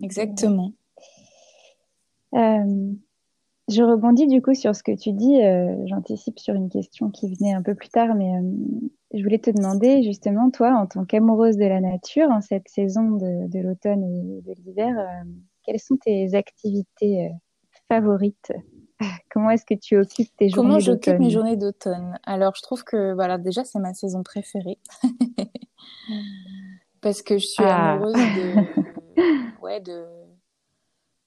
exactement. 0.02 0.74
je 2.34 3.84
rebondis 3.84 4.28
du 4.28 4.42
coup 4.42 4.54
sur 4.54 4.76
ce 4.76 4.84
que 4.84 4.96
tu 4.96 5.12
dis. 5.14 5.40
J'anticipe 5.88 6.40
sur 6.40 6.56
une 6.56 6.70
question 6.70 7.10
qui 7.10 7.34
venait 7.34 7.54
un 7.54 7.62
peu 7.62 7.76
plus 7.76 7.90
tard, 7.90 8.16
mais 8.16 8.32
je 9.14 9.24
voulais 9.24 9.40
te 9.40 9.52
demander 9.52 10.04
justement, 10.04 10.50
toi, 10.52 10.74
en 10.74 10.88
tant 10.88 11.06
qu'amoureuse 11.06 11.58
de 11.58 11.66
la 11.66 11.82
nature, 11.82 12.30
en 12.30 12.42
cette 12.42 12.68
saison 12.68 13.12
de, 13.12 13.48
de 13.48 13.60
l'automne 13.60 14.04
et 14.04 14.42
de 14.42 14.54
l'hiver, 14.62 14.96
quelles 15.64 15.80
sont 15.80 15.98
tes 15.98 16.34
activités 16.36 17.28
euh, 17.28 17.34
favorites? 17.90 18.52
Comment 19.32 19.52
est-ce 19.52 19.66
que 19.66 19.74
tu 19.74 19.98
occupes 19.98 20.36
tes 20.38 20.50
journées 20.50 20.70
Comment 20.70 20.80
j'occupe 20.80 21.20
mes 21.20 21.30
journées 21.30 21.58
d'automne? 21.58 22.18
Alors, 22.24 22.54
je 22.56 22.62
trouve 22.62 22.84
que 22.84 23.14
voilà, 23.14 23.38
déjà, 23.38 23.64
c'est 23.64 23.80
ma 23.80 23.94
saison 23.94 24.24
préférée. 24.24 24.80
Parce 27.02 27.22
que 27.22 27.38
je 27.38 27.46
suis 27.46 27.64
ah. 27.64 27.94
amoureuse 27.94 28.14
de, 28.14 29.62
ouais, 29.62 29.80
de, 29.80 30.06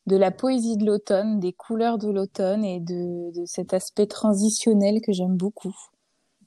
de 0.07 0.17
la 0.17 0.31
poésie 0.31 0.77
de 0.77 0.87
l'automne, 0.87 1.41
des 1.41 1.53
couleurs 1.53 1.99
de 1.99 2.11
l'automne 2.11 2.65
et 2.65 2.81
de, 2.81 3.33
de, 3.33 3.45
cet 3.45 3.75
aspect 3.75 4.07
transitionnel 4.07 5.01
que 5.01 5.13
j'aime 5.13 5.37
beaucoup. 5.37 5.75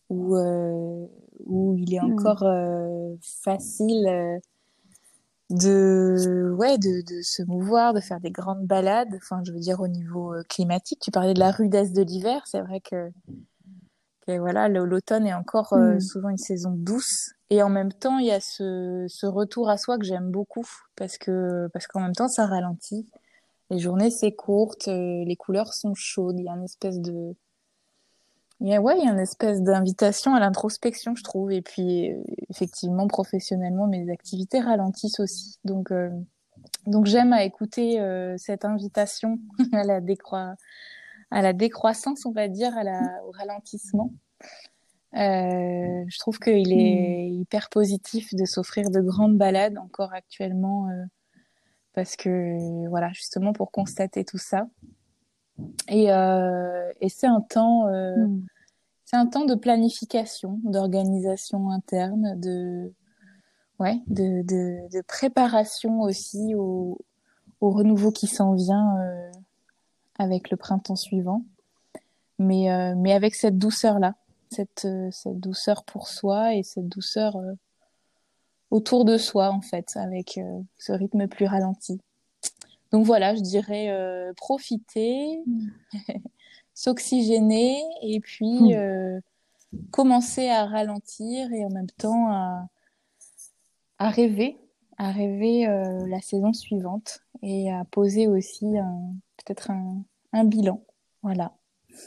Où, 0.10 0.38
euh, 0.38 1.06
où 1.46 1.76
il 1.78 1.94
est 1.94 2.00
hmm. 2.00 2.14
encore 2.14 2.44
euh, 2.44 3.14
facile 3.22 4.40
de 5.50 6.54
ouais 6.58 6.78
de, 6.78 7.02
de 7.02 7.22
se 7.22 7.42
mouvoir 7.44 7.94
de 7.94 8.02
faire 8.02 8.20
des 8.20 8.32
grandes 8.32 8.66
balades 8.66 9.14
enfin 9.16 9.42
je 9.46 9.54
veux 9.54 9.60
dire 9.60 9.80
au 9.80 9.88
niveau 9.88 10.34
euh, 10.34 10.44
climatique 10.50 11.00
tu 11.02 11.12
parlais 11.12 11.34
de 11.34 11.40
la 11.40 11.52
rudesse 11.52 11.94
de 11.94 12.04
l'hiver 12.04 12.42
c'est 12.46 12.62
vrai 12.62 12.82
que, 12.82 13.10
que 14.28 14.38
voilà 14.38 14.68
l'automne 14.68 15.26
est 15.26 15.34
encore 15.34 15.74
euh, 15.74 15.96
hmm. 15.96 16.00
souvent 16.00 16.30
une 16.30 16.38
saison 16.38 16.72
douce 16.72 17.32
et 17.50 17.64
en 17.64 17.70
même 17.70 17.94
temps 17.94 18.20
il 18.20 18.28
y 18.28 18.32
a 18.32 18.40
ce, 18.40 19.06
ce 19.08 19.26
retour 19.26 19.70
à 19.70 19.78
soi 19.78 19.98
que 19.98 20.06
j'aime 20.06 20.32
beaucoup 20.32 20.68
parce 20.96 21.18
que 21.18 21.68
parce 21.74 21.88
qu'en 21.88 22.02
même 22.02 22.16
temps 22.16 22.28
ça 22.28 22.46
ralentit 22.46 23.10
les 23.70 23.80
journées 23.80 24.12
c'est 24.12 24.34
courte 24.34 24.88
euh, 24.88 25.24
les 25.26 25.36
couleurs 25.36 25.74
sont 25.74 25.94
chaudes 25.96 26.38
il 26.38 26.46
y 26.46 26.50
a 26.50 26.54
une 26.54 26.66
espèce 26.66 27.00
de 27.00 27.36
il 28.60 28.70
y 28.70 28.74
a, 28.74 28.82
ouais, 28.82 28.98
il 28.98 29.06
y 29.06 29.08
a 29.08 29.12
une 29.12 29.20
espèce 29.20 29.62
d'invitation 29.62 30.34
à 30.34 30.40
l'introspection, 30.40 31.14
je 31.16 31.22
trouve. 31.22 31.52
Et 31.52 31.62
puis, 31.62 32.12
euh, 32.12 32.24
effectivement, 32.50 33.08
professionnellement, 33.08 33.86
mes 33.86 34.12
activités 34.12 34.60
ralentissent 34.60 35.20
aussi. 35.20 35.60
Donc, 35.64 35.94
donc 36.88 37.06
j'aime 37.06 37.34
à 37.34 37.44
écouter 37.44 38.04
cette 38.38 38.66
invitation 38.66 39.38
à 39.74 39.84
la, 39.84 40.02
décroi... 40.02 40.56
à 41.32 41.42
la 41.42 41.54
décroissance, 41.54 42.26
on 42.26 42.32
va 42.32 42.48
dire, 42.48 42.76
à 42.78 42.84
la... 42.84 43.02
au 43.26 43.32
ralentissement. 43.32 44.14
je 45.14 46.20
trouve 46.20 46.40
qu'il 46.40 46.72
est 46.74 47.30
hmm. 47.30 47.42
hyper 47.42 47.70
positif 47.70 48.34
de 48.34 48.46
s'offrir 48.46 48.90
de 48.90 49.02
grandes 49.02 49.38
balades 49.38 49.78
encore 49.78 50.14
actuellement 50.14 50.90
parce 51.98 52.16
que, 52.16 52.88
voilà, 52.90 53.12
justement 53.12 53.54
pour 53.54 53.72
constater 53.72 54.24
tout 54.24 54.38
ça. 54.38 54.68
Et, 55.88 56.12
euh, 56.12 56.92
et 57.02 57.10
c'est 57.10 57.26
un 57.26 57.42
temps, 57.42 57.88
euh, 57.88 58.16
hmm. 58.16 58.46
c'est 59.04 59.16
un 59.16 59.26
temps 59.26 59.46
de 59.46 59.56
planification, 59.56 60.60
d'organisation 60.64 61.72
interne, 61.72 62.40
de, 62.40 62.94
ouais, 63.80 64.00
de, 64.06 64.44
de, 64.44 64.96
de 64.96 65.02
préparation 65.02 66.02
aussi 66.02 66.54
au, 66.56 67.00
au 67.62 67.72
renouveau 67.72 68.12
qui 68.12 68.28
s'en 68.28 68.54
vient 68.54 68.96
euh, 69.00 69.32
avec 70.20 70.50
le 70.50 70.58
printemps 70.58 70.96
suivant. 70.96 71.44
Mais, 72.40 72.72
euh, 72.72 72.94
mais 72.96 73.14
avec 73.14 73.36
cette 73.36 73.58
douceur-là, 73.58 74.16
cette, 74.50 74.86
euh, 74.86 75.10
cette 75.12 75.40
douceur 75.40 75.84
pour 75.84 76.08
soi 76.08 76.54
et 76.54 76.64
cette 76.64 76.88
douceur 76.88 77.36
euh, 77.38 77.54
autour 78.70 79.06
de 79.06 79.18
soi, 79.18 79.50
en 79.52 79.62
fait, 79.62 79.96
avec 79.96 80.40
ce 80.78 80.92
rythme 80.92 81.28
plus 81.28 81.46
ralenti. 81.46 82.00
Donc 82.92 83.06
voilà, 83.06 83.36
je 83.36 83.42
dirais 83.42 83.90
euh, 83.90 84.34
profiter, 84.34 85.40
mm. 85.46 85.70
s'oxygéner 86.74 87.82
et 88.02 88.20
puis 88.20 88.60
mm. 88.60 88.72
euh, 88.74 89.20
commencer 89.92 90.48
à 90.50 90.66
ralentir 90.66 91.52
et 91.52 91.66
en 91.66 91.70
même 91.70 91.90
temps 91.98 92.32
à, 92.32 92.68
à 94.00 94.10
rêver, 94.10 94.58
à 94.98 95.12
rêver 95.12 95.68
euh, 95.68 96.08
la 96.08 96.22
saison 96.22 96.54
suivante 96.54 97.20
et 97.42 97.72
à 97.72 97.84
poser 97.86 98.28
aussi 98.28 98.66
peut-être 99.38 99.72
un, 99.72 100.04
un 100.34 100.44
bilan. 100.44 100.84
Voilà. 101.24 101.54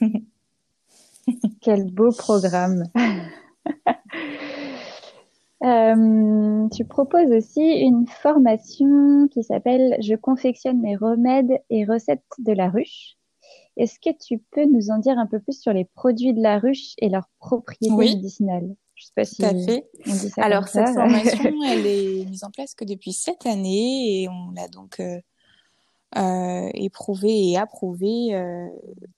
Quel 1.61 1.91
beau 1.91 2.11
programme. 2.13 2.85
Euh, 5.63 6.69
tu 6.75 6.87
proposes 6.87 7.31
aussi 7.33 7.61
une 7.61 8.07
formation 8.07 9.29
qui 9.29 9.43
s'appelle 9.43 9.95
Je 10.01 10.15
confectionne 10.15 10.81
mes 10.81 10.97
remèdes 10.97 11.53
et 11.69 11.85
recettes 11.85 12.25
de 12.39 12.53
la 12.53 12.71
ruche. 12.71 13.19
Est-ce 13.77 14.01
que 14.01 14.17
tu 14.19 14.39
peux 14.53 14.65
nous 14.65 14.91
en 14.91 14.99
dire 14.99 15.19
un 15.19 15.27
peu 15.27 15.39
plus 15.39 15.61
sur 15.61 15.75
les 15.75 15.85
produits 15.85 16.33
de 16.33 16.43
la 16.43 16.59
ruche 16.59 16.95
et 16.99 17.11
leurs 17.11 17.29
propriétés 17.39 17.95
médicinales? 17.95 18.75
Je 18.95 19.07
sais 19.07 19.13
pas 19.15 19.25
si 19.25 19.37
Tout 19.37 19.45
à 19.45 19.55
fait. 19.55 19.87
Alors 20.39 20.69
cette 20.69 20.89
formation, 20.89 21.53
elle 21.67 21.87
est 21.87 22.25
mise 22.29 22.45
en 22.45 22.51
place 22.51 22.75
que 22.75 22.85
depuis 22.85 23.13
cette 23.13 23.47
année 23.47 24.23
et 24.23 24.29
on 24.29 24.53
l'a 24.53 24.69
donc 24.69 25.01
euh, 25.01 25.21
euh, 26.19 26.69
éprouvé 26.75 27.51
et 27.51 27.57
approuvé 27.57 28.35
euh, 28.35 28.67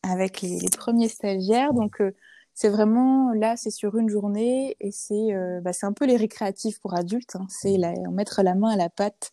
avec 0.02 0.40
les, 0.42 0.58
les, 0.58 0.68
premiers 0.68 1.08
stagiaires. 1.08 1.72
Donc 1.74 2.00
euh, 2.00 2.14
c'est 2.54 2.68
vraiment 2.68 3.32
là, 3.32 3.56
c'est 3.56 3.70
sur 3.70 3.96
une 3.96 4.08
journée 4.08 4.76
et 4.80 4.90
c'est 4.90 5.34
euh, 5.34 5.60
bah, 5.60 5.72
c'est 5.72 5.86
un 5.86 5.92
peu 5.92 6.04
les 6.04 6.16
récréatifs 6.16 6.80
pour 6.80 6.94
adultes. 6.94 7.36
Hein. 7.36 7.46
C'est 7.48 7.78
mettre 8.10 8.42
la 8.42 8.54
main 8.54 8.70
à 8.70 8.76
la 8.76 8.90
pâte, 8.90 9.32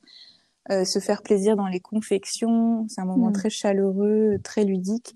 euh, 0.72 0.86
se 0.86 1.00
faire 1.00 1.22
plaisir 1.22 1.56
dans 1.56 1.68
les 1.68 1.80
confections. 1.80 2.86
C'est 2.88 3.02
un 3.02 3.06
moment 3.06 3.30
mmh. 3.30 3.34
très 3.34 3.50
chaleureux, 3.50 4.38
très 4.44 4.64
ludique 4.64 5.16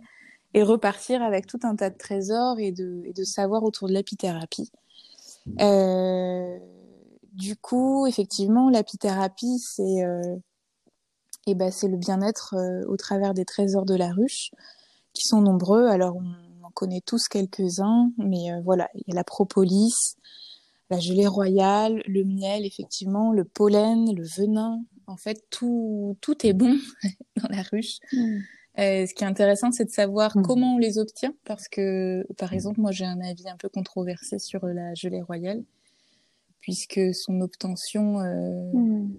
et 0.54 0.64
repartir 0.64 1.24
avec 1.24 1.48
tout 1.48 1.60
un 1.64 1.76
tas 1.76 1.90
de 1.90 1.98
trésors 1.98 2.60
et 2.60 2.72
de, 2.72 3.02
et 3.06 3.14
de 3.14 3.24
savoir 3.24 3.64
autour 3.64 3.88
de 3.88 3.94
l'apithérapie. 3.94 4.72
Euh, 5.62 6.58
du 7.34 7.56
coup, 7.56 8.06
effectivement, 8.06 8.70
l'apithérapie, 8.70 9.60
c'est 9.60 10.04
euh, 10.04 10.36
et 11.48 11.56
ben 11.56 11.72
c'est 11.72 11.88
le 11.88 11.98
bien-être 11.98 12.56
euh, 12.56 12.86
au 12.88 12.98
travers 12.98 13.34
des 13.34 13.46
trésors 13.46 13.86
de 13.86 13.96
la 13.96 14.12
ruche, 14.12 14.52
qui 15.14 15.28
sont 15.28 15.42
nombreux. 15.42 15.88
Alors 15.88 16.16
on 16.18 16.70
connaît 16.74 17.02
tous 17.02 17.28
quelques-uns, 17.28 18.12
mais 18.18 18.52
euh, 18.52 18.62
voilà, 18.64 18.90
il 18.96 19.04
y 19.08 19.12
a 19.12 19.16
la 19.16 19.24
propolis, 19.24 20.16
la 20.90 21.00
gelée 21.00 21.28
royale, 21.28 22.04
le 22.08 22.24
miel, 22.24 22.66
effectivement, 22.66 23.32
le 23.32 23.46
pollen, 23.46 24.14
le 24.14 24.24
venin. 24.24 24.84
En 25.08 25.18
fait, 25.18 25.44
tout, 25.50 26.18
tout 26.22 26.46
est 26.46 26.54
bon 26.54 26.78
dans 27.38 27.48
la 27.50 27.62
ruche. 27.64 27.98
Mm. 28.12 28.38
Euh, 28.80 29.06
ce 29.06 29.14
qui 29.14 29.24
est 29.24 29.28
intéressant, 29.28 29.72
c'est 29.72 29.86
de 29.86 29.92
savoir 29.92 30.36
mm. 30.36 30.42
comment 30.44 30.76
on 30.76 30.78
les 30.78 30.98
obtient, 30.98 31.34
parce 31.46 31.68
que, 31.68 32.26
par 32.38 32.54
exemple, 32.54 32.82
moi, 32.82 32.92
j'ai 32.92 33.06
un 33.06 33.22
avis 33.22 33.48
un 33.48 33.58
peu 33.58 33.70
controversé 33.70 34.40
sur 34.40 34.66
la 34.66 34.94
gelée 34.94 35.22
royale, 35.22 35.64
puisque 36.60 37.14
son 37.14 37.42
obtention 37.42 38.20
euh, 38.22 38.72
mm. 38.74 39.16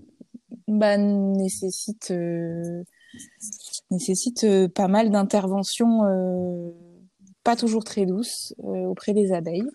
Bah, 0.69 0.97
nécessite 0.97 2.13
nécessite 3.91 4.47
pas 4.75 4.89
mal 4.89 5.11
d'interventions 5.11 6.03
pas 7.45 7.57
toujours 7.57 7.85
très 7.85 8.07
douce 8.07 8.55
euh, 8.65 8.87
auprès 8.87 9.13
des 9.13 9.33
abeilles, 9.33 9.69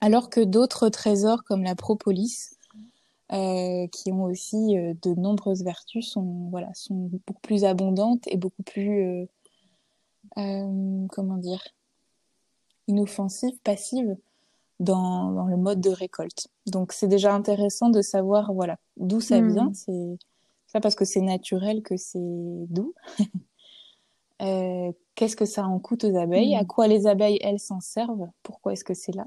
alors 0.00 0.30
que 0.30 0.40
d'autres 0.40 0.88
trésors 0.88 1.44
comme 1.44 1.62
la 1.62 1.76
propolis, 1.76 2.56
euh, 3.30 3.86
qui 3.88 4.10
ont 4.10 4.24
aussi 4.24 4.78
euh, 4.78 4.94
de 5.02 5.14
nombreuses 5.14 5.62
vertus, 5.62 6.08
sont 6.08 6.48
voilà 6.50 6.72
sont 6.74 7.10
beaucoup 7.26 7.42
plus 7.42 7.64
abondantes 7.64 8.26
et 8.26 8.38
beaucoup 8.38 8.62
plus 8.62 9.28
comment 10.34 11.36
dire 11.36 11.62
inoffensives, 12.86 13.58
passives 13.64 14.16
dans, 14.80 15.32
dans, 15.32 15.46
le 15.46 15.56
mode 15.56 15.80
de 15.80 15.90
récolte. 15.90 16.48
Donc 16.66 16.92
c'est 16.92 17.08
déjà 17.08 17.34
intéressant 17.34 17.90
de 17.90 18.02
savoir 18.02 18.52
voilà 18.52 18.76
d'où 18.96 19.20
ça 19.20 19.40
hmm. 19.40 19.52
vient. 19.52 19.72
C'est 19.74 20.18
pas 20.72 20.80
parce 20.80 20.94
que 20.94 21.04
c'est 21.04 21.20
naturel 21.20 21.82
que 21.82 21.96
c'est 21.96 22.18
doux. 22.20 22.94
Euh, 24.40 24.92
qu'est-ce 25.16 25.34
que 25.34 25.44
ça 25.44 25.66
en 25.66 25.80
coûte 25.80 26.04
aux 26.04 26.16
abeilles, 26.16 26.54
à 26.54 26.62
mm. 26.62 26.66
quoi 26.66 26.86
les 26.86 27.06
abeilles, 27.06 27.38
elles, 27.42 27.58
s'en 27.58 27.80
servent, 27.80 28.28
pourquoi 28.42 28.72
est-ce 28.72 28.84
que 28.84 28.94
c'est 28.94 29.14
là? 29.14 29.26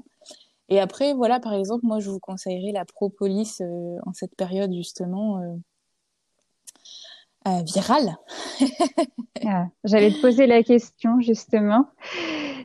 Et 0.68 0.80
après, 0.80 1.12
voilà, 1.12 1.38
par 1.38 1.52
exemple, 1.52 1.84
moi, 1.84 2.00
je 2.00 2.08
vous 2.08 2.18
conseillerais 2.18 2.72
la 2.72 2.86
propolis 2.86 3.58
euh, 3.60 3.98
en 4.06 4.14
cette 4.14 4.34
période, 4.36 4.72
justement, 4.72 5.38
euh, 5.40 5.54
euh 7.48 7.62
virale. 7.62 8.16
ah, 9.46 9.66
j'allais 9.84 10.12
te 10.12 10.20
poser 10.22 10.46
la 10.46 10.62
question, 10.62 11.20
justement. 11.20 11.88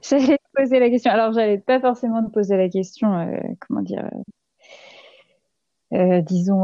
J'allais 0.03 0.39
poser 0.57 0.79
la 0.79 0.89
question. 0.89 1.11
Alors, 1.11 1.31
j'allais 1.33 1.57
pas 1.57 1.79
forcément 1.79 2.23
te 2.23 2.31
poser 2.31 2.57
la 2.57 2.69
question, 2.69 3.09
comment 3.59 3.81
dire, 3.81 4.09
disons, 6.23 6.63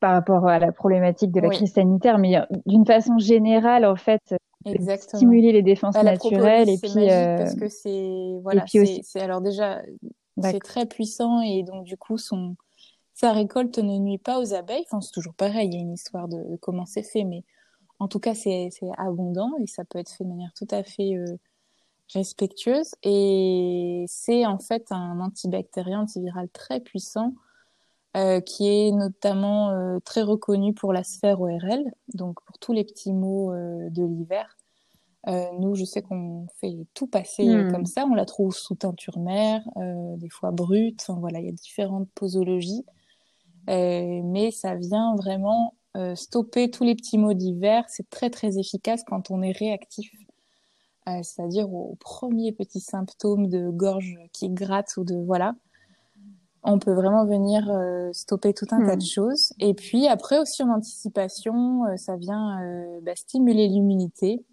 par 0.00 0.12
rapport 0.12 0.46
à 0.46 0.58
la 0.58 0.72
problématique 0.72 1.32
de 1.32 1.40
la 1.40 1.48
crise 1.48 1.72
sanitaire, 1.72 2.18
mais 2.18 2.40
d'une 2.66 2.86
façon 2.86 3.18
générale, 3.18 3.84
en 3.84 3.96
fait, 3.96 4.34
Exactement. 4.66 5.18
stimuler 5.18 5.52
les 5.52 5.62
défenses 5.62 5.94
bah, 5.94 6.02
naturelles 6.02 6.68
et 6.68 6.76
puis 6.76 7.10
euh... 7.10 7.38
parce 7.38 7.54
que 7.54 7.68
c'est 7.68 8.40
voilà 8.42 8.64
c'est 8.66 9.20
alors 9.20 9.40
déjà 9.40 9.80
c'est 10.42 10.60
très 10.60 10.84
puissant 10.86 11.40
et 11.40 11.62
donc 11.62 11.84
du 11.84 11.96
coup 11.96 12.18
son 12.18 12.56
sa 13.14 13.32
récolte 13.32 13.78
ne 13.78 13.98
nuit 13.98 14.18
pas 14.18 14.38
aux 14.38 14.52
abeilles 14.52 14.84
enfin 14.86 15.00
c'est 15.00 15.12
toujours 15.12 15.34
pareil 15.34 15.68
il 15.68 15.74
y 15.74 15.76
a 15.78 15.80
une 15.80 15.94
histoire 15.94 16.28
de, 16.28 16.56
comment 16.60 16.84
c'est 16.84 17.02
fait 17.02 17.24
mais 17.24 17.42
en 18.00 18.08
tout 18.08 18.20
cas 18.20 18.34
c'est 18.34 18.68
c'est 18.70 18.90
abondant 18.98 19.52
et 19.62 19.66
ça 19.66 19.84
peut 19.86 19.98
être 19.98 20.10
fait 20.10 20.24
de 20.24 20.28
manière 20.28 20.52
tout 20.54 20.68
à 20.70 20.82
fait 20.82 21.16
euh, 21.16 21.36
respectueuse 22.12 22.92
et 23.02 24.04
c'est 24.08 24.46
en 24.46 24.58
fait 24.58 24.86
un 24.90 25.20
antibactérien 25.20 26.00
antiviral 26.02 26.48
très 26.48 26.80
puissant 26.80 27.34
euh, 28.16 28.40
qui 28.40 28.66
est 28.66 28.90
notamment 28.90 29.70
euh, 29.70 30.00
très 30.04 30.22
reconnu 30.22 30.74
pour 30.74 30.92
la 30.92 31.04
sphère 31.04 31.40
ORL, 31.40 31.84
donc 32.12 32.40
pour 32.44 32.58
tous 32.58 32.72
les 32.72 32.82
petits 32.82 33.12
mots 33.12 33.52
euh, 33.52 33.88
de 33.90 34.02
l'hiver. 34.02 34.56
nous, 35.60 35.76
je 35.76 35.84
sais 35.84 36.02
qu'on 36.02 36.48
fait 36.60 36.76
tout 36.92 37.06
passer 37.06 37.46
hmm. 37.46 37.70
comme 37.70 37.86
ça. 37.86 38.04
On 38.10 38.14
la 38.14 38.24
trouve 38.24 38.52
sous 38.52 38.74
teinture 38.74 39.20
mère, 39.20 39.62
des 40.16 40.28
fois 40.28 40.50
brute. 40.50 41.00
Enfin, 41.02 41.20
voilà, 41.20 41.38
il 41.38 41.46
y 41.46 41.48
a 41.50 41.52
différentes 41.52 42.08
posologies, 42.16 42.84
mais 43.68 44.50
ça 44.50 44.74
vient 44.74 45.14
vraiment 45.14 45.74
stopper 46.16 46.68
tous 46.68 46.82
les 46.82 46.96
petits 46.96 47.18
mots 47.18 47.34
d'hiver. 47.34 47.84
C'est 47.86 48.10
très 48.10 48.30
très 48.30 48.58
efficace 48.58 49.04
quand 49.06 49.30
on 49.30 49.42
est 49.42 49.52
réactif, 49.52 50.10
c'est-à-dire 51.06 51.72
aux 51.72 51.96
premiers 51.98 52.52
petits 52.52 52.80
symptômes 52.80 53.48
de 53.48 53.68
gorge 53.70 54.18
qui 54.32 54.48
gratte 54.48 54.96
ou 54.96 55.04
de 55.04 55.16
voilà 55.16 55.54
on 56.62 56.78
peut 56.78 56.92
vraiment 56.92 57.24
venir 57.24 57.70
euh, 57.70 58.10
stopper 58.12 58.52
tout 58.52 58.66
un 58.70 58.84
tas 58.84 58.96
de 58.96 59.02
hmm. 59.02 59.06
choses. 59.06 59.52
Et 59.58 59.74
puis 59.74 60.06
après 60.06 60.38
aussi 60.38 60.62
en 60.62 60.70
anticipation, 60.70 61.86
euh, 61.86 61.96
ça 61.96 62.16
vient 62.16 62.60
euh, 62.62 63.00
bah, 63.02 63.16
stimuler 63.16 63.68
l'immunité. 63.68 64.44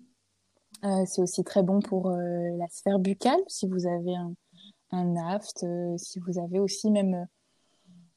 c'est 1.05 1.21
aussi 1.21 1.43
très 1.43 1.63
bon 1.63 1.79
pour 1.79 2.12
la 2.12 2.67
sphère 2.69 2.99
buccale 2.99 3.39
si 3.47 3.67
vous 3.67 3.88
avez 3.88 4.15
un, 4.15 4.33
un 4.91 5.15
aft, 5.33 5.65
si 5.97 6.19
vous 6.19 6.39
avez 6.39 6.60
aussi 6.60 6.91
même 6.91 7.27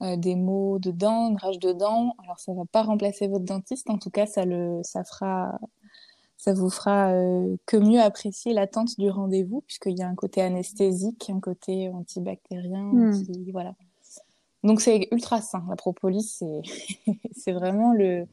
des 0.01 0.37
maux 0.37 0.79
de 0.79 0.91
dents, 0.91 1.31
une 1.31 1.39
rage 1.39 1.59
de 1.59 1.73
dents. 1.73 2.15
Alors 2.23 2.39
ça 2.39 2.53
va 2.53 2.65
pas 2.71 2.83
remplacer 2.83 3.29
votre 3.29 3.45
dentiste, 3.45 3.89
en 3.89 3.99
tout 3.99 4.11
cas 4.11 4.27
ça 4.27 4.45
le, 4.45 4.81
ça 4.83 5.05
fera, 5.05 5.59
ça 6.41 6.55
vous 6.55 6.71
fera 6.71 7.13
que 7.67 7.77
mieux 7.77 8.01
apprécier 8.01 8.55
l'attente 8.55 8.99
du 8.99 9.11
rendez-vous 9.11 9.61
puisqu'il 9.67 9.99
y 9.99 10.03
a 10.03 10.09
un 10.09 10.15
côté 10.15 10.41
anesthésique, 10.41 11.29
un 11.29 11.39
côté 11.39 11.91
antibactérien, 11.91 12.85
hmm. 12.85 13.51
voilà. 13.53 13.75
Donc 14.65 14.81
c'est 14.81 15.09
ultra 15.13 15.43
sain. 15.43 15.63
La 15.69 15.77
propolis, 15.77 16.43
c'est 17.37 17.53
vraiment 17.53 17.93
le, 17.93 18.27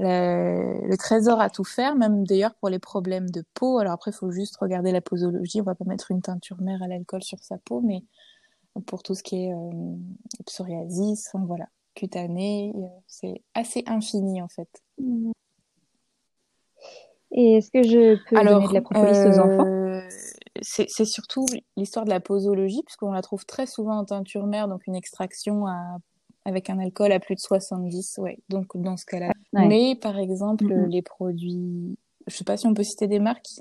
le, 0.00 0.96
trésor 0.96 1.40
à 1.40 1.48
tout 1.48 1.62
faire, 1.62 1.94
même 1.94 2.26
d'ailleurs 2.26 2.56
pour 2.56 2.70
les 2.70 2.80
problèmes 2.80 3.30
de 3.30 3.44
peau. 3.54 3.78
Alors 3.78 3.92
après, 3.92 4.10
il 4.10 4.14
faut 4.14 4.32
juste 4.32 4.56
regarder 4.56 4.90
la 4.90 5.00
posologie. 5.00 5.60
On 5.60 5.64
va 5.64 5.76
pas 5.76 5.84
mettre 5.84 6.10
une 6.10 6.22
teinture 6.22 6.60
mère 6.60 6.82
à 6.82 6.88
l'alcool 6.88 7.22
sur 7.22 7.38
sa 7.38 7.56
peau, 7.58 7.80
mais 7.80 8.02
pour 8.86 9.04
tout 9.04 9.14
ce 9.14 9.22
qui 9.22 9.44
est 9.44 9.54
euh, 9.54 9.96
psoriasis, 10.44 11.30
voilà, 11.34 11.68
cutané, 11.94 12.72
euh, 12.74 12.86
c'est 13.06 13.42
assez 13.54 13.84
infini 13.86 14.42
en 14.42 14.48
fait. 14.48 14.82
Et 17.30 17.56
est-ce 17.56 17.70
que 17.70 17.82
je 17.82 18.16
peux 18.28 18.36
Alors, 18.36 18.60
donner 18.60 18.68
de 18.68 18.74
la 18.74 18.80
propolis 18.80 19.26
aux 19.26 19.38
enfants? 19.38 19.66
euh, 19.66 20.00
c'est 20.60 21.04
surtout 21.04 21.46
l'histoire 21.76 22.04
de 22.04 22.10
la 22.10 22.20
posologie, 22.20 22.82
puisqu'on 22.84 23.12
la 23.12 23.22
trouve 23.22 23.44
très 23.44 23.66
souvent 23.66 23.98
en 23.98 24.04
teinture 24.04 24.46
mère, 24.46 24.68
donc 24.68 24.86
une 24.86 24.96
extraction 24.96 25.66
à, 25.66 25.98
avec 26.44 26.70
un 26.70 26.78
alcool 26.78 27.12
à 27.12 27.20
plus 27.20 27.34
de 27.34 27.40
70, 27.40 28.18
ouais, 28.18 28.38
donc 28.48 28.76
dans 28.76 28.96
ce 28.96 29.04
cas-là. 29.06 29.32
Mais 29.52 29.94
par 29.94 30.18
exemple, 30.18 30.72
les 30.88 31.02
produits, 31.02 31.96
je 32.26 32.36
sais 32.36 32.44
pas 32.44 32.56
si 32.56 32.66
on 32.66 32.74
peut 32.74 32.82
citer 32.82 33.06
des 33.06 33.20
marques, 33.20 33.60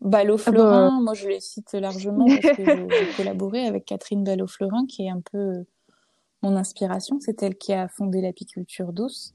Ballot-Fleurin, 0.00 0.86
ah 0.86 0.90
bah. 0.90 1.02
moi 1.02 1.14
je 1.14 1.28
les 1.28 1.40
cite 1.40 1.72
largement 1.72 2.26
parce 2.26 2.56
que 2.56 2.64
j'ai 2.64 3.16
collaboré 3.16 3.66
avec 3.66 3.84
Catherine 3.84 4.24
Ballot-Fleurin, 4.24 4.86
qui 4.86 5.06
est 5.06 5.10
un 5.10 5.20
peu 5.20 5.64
mon 6.42 6.56
inspiration, 6.56 7.18
c'est 7.20 7.42
elle 7.42 7.56
qui 7.56 7.72
a 7.72 7.88
fondé 7.88 8.20
l'apiculture 8.20 8.92
douce. 8.92 9.32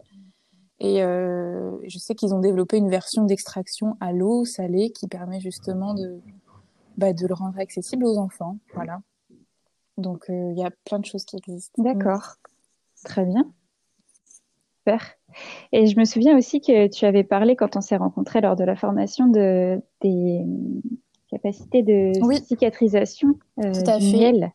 Et 0.79 1.03
euh, 1.03 1.71
je 1.87 1.97
sais 1.97 2.13
qu'ils 2.13 2.35
ont 2.35 2.39
développé 2.39 2.77
une 2.77 2.89
version 2.89 3.23
d'extraction 3.23 3.97
à 3.99 4.11
l'eau 4.11 4.45
salée 4.45 4.91
qui 4.91 5.07
permet 5.07 5.39
justement 5.39 5.93
de, 5.93 6.19
bah, 6.97 7.13
de 7.13 7.25
le 7.25 7.33
rendre 7.33 7.59
accessible 7.59 8.05
aux 8.05 8.17
enfants. 8.17 8.57
Voilà. 8.73 9.01
Donc, 9.97 10.29
euh, 10.29 10.51
il 10.51 10.59
y 10.59 10.63
a 10.63 10.69
plein 10.85 10.99
de 10.99 11.05
choses 11.05 11.25
qui 11.25 11.35
existent. 11.37 11.81
D'accord. 11.81 12.35
Très 13.03 13.25
bien. 13.25 13.51
Super. 14.77 15.03
Et 15.71 15.87
je 15.87 15.99
me 15.99 16.05
souviens 16.05 16.37
aussi 16.37 16.61
que 16.61 16.87
tu 16.87 17.05
avais 17.05 17.23
parlé 17.23 17.55
quand 17.55 17.75
on 17.75 17.81
s'est 17.81 17.97
rencontrés 17.97 18.41
lors 18.41 18.55
de 18.55 18.63
la 18.63 18.75
formation 18.75 19.27
de, 19.27 19.81
des 20.01 20.45
capacités 21.29 21.83
de 21.83 22.11
cicatrisation 22.45 23.37
euh, 23.59 23.71
du 23.71 24.15
miel. 24.15 24.53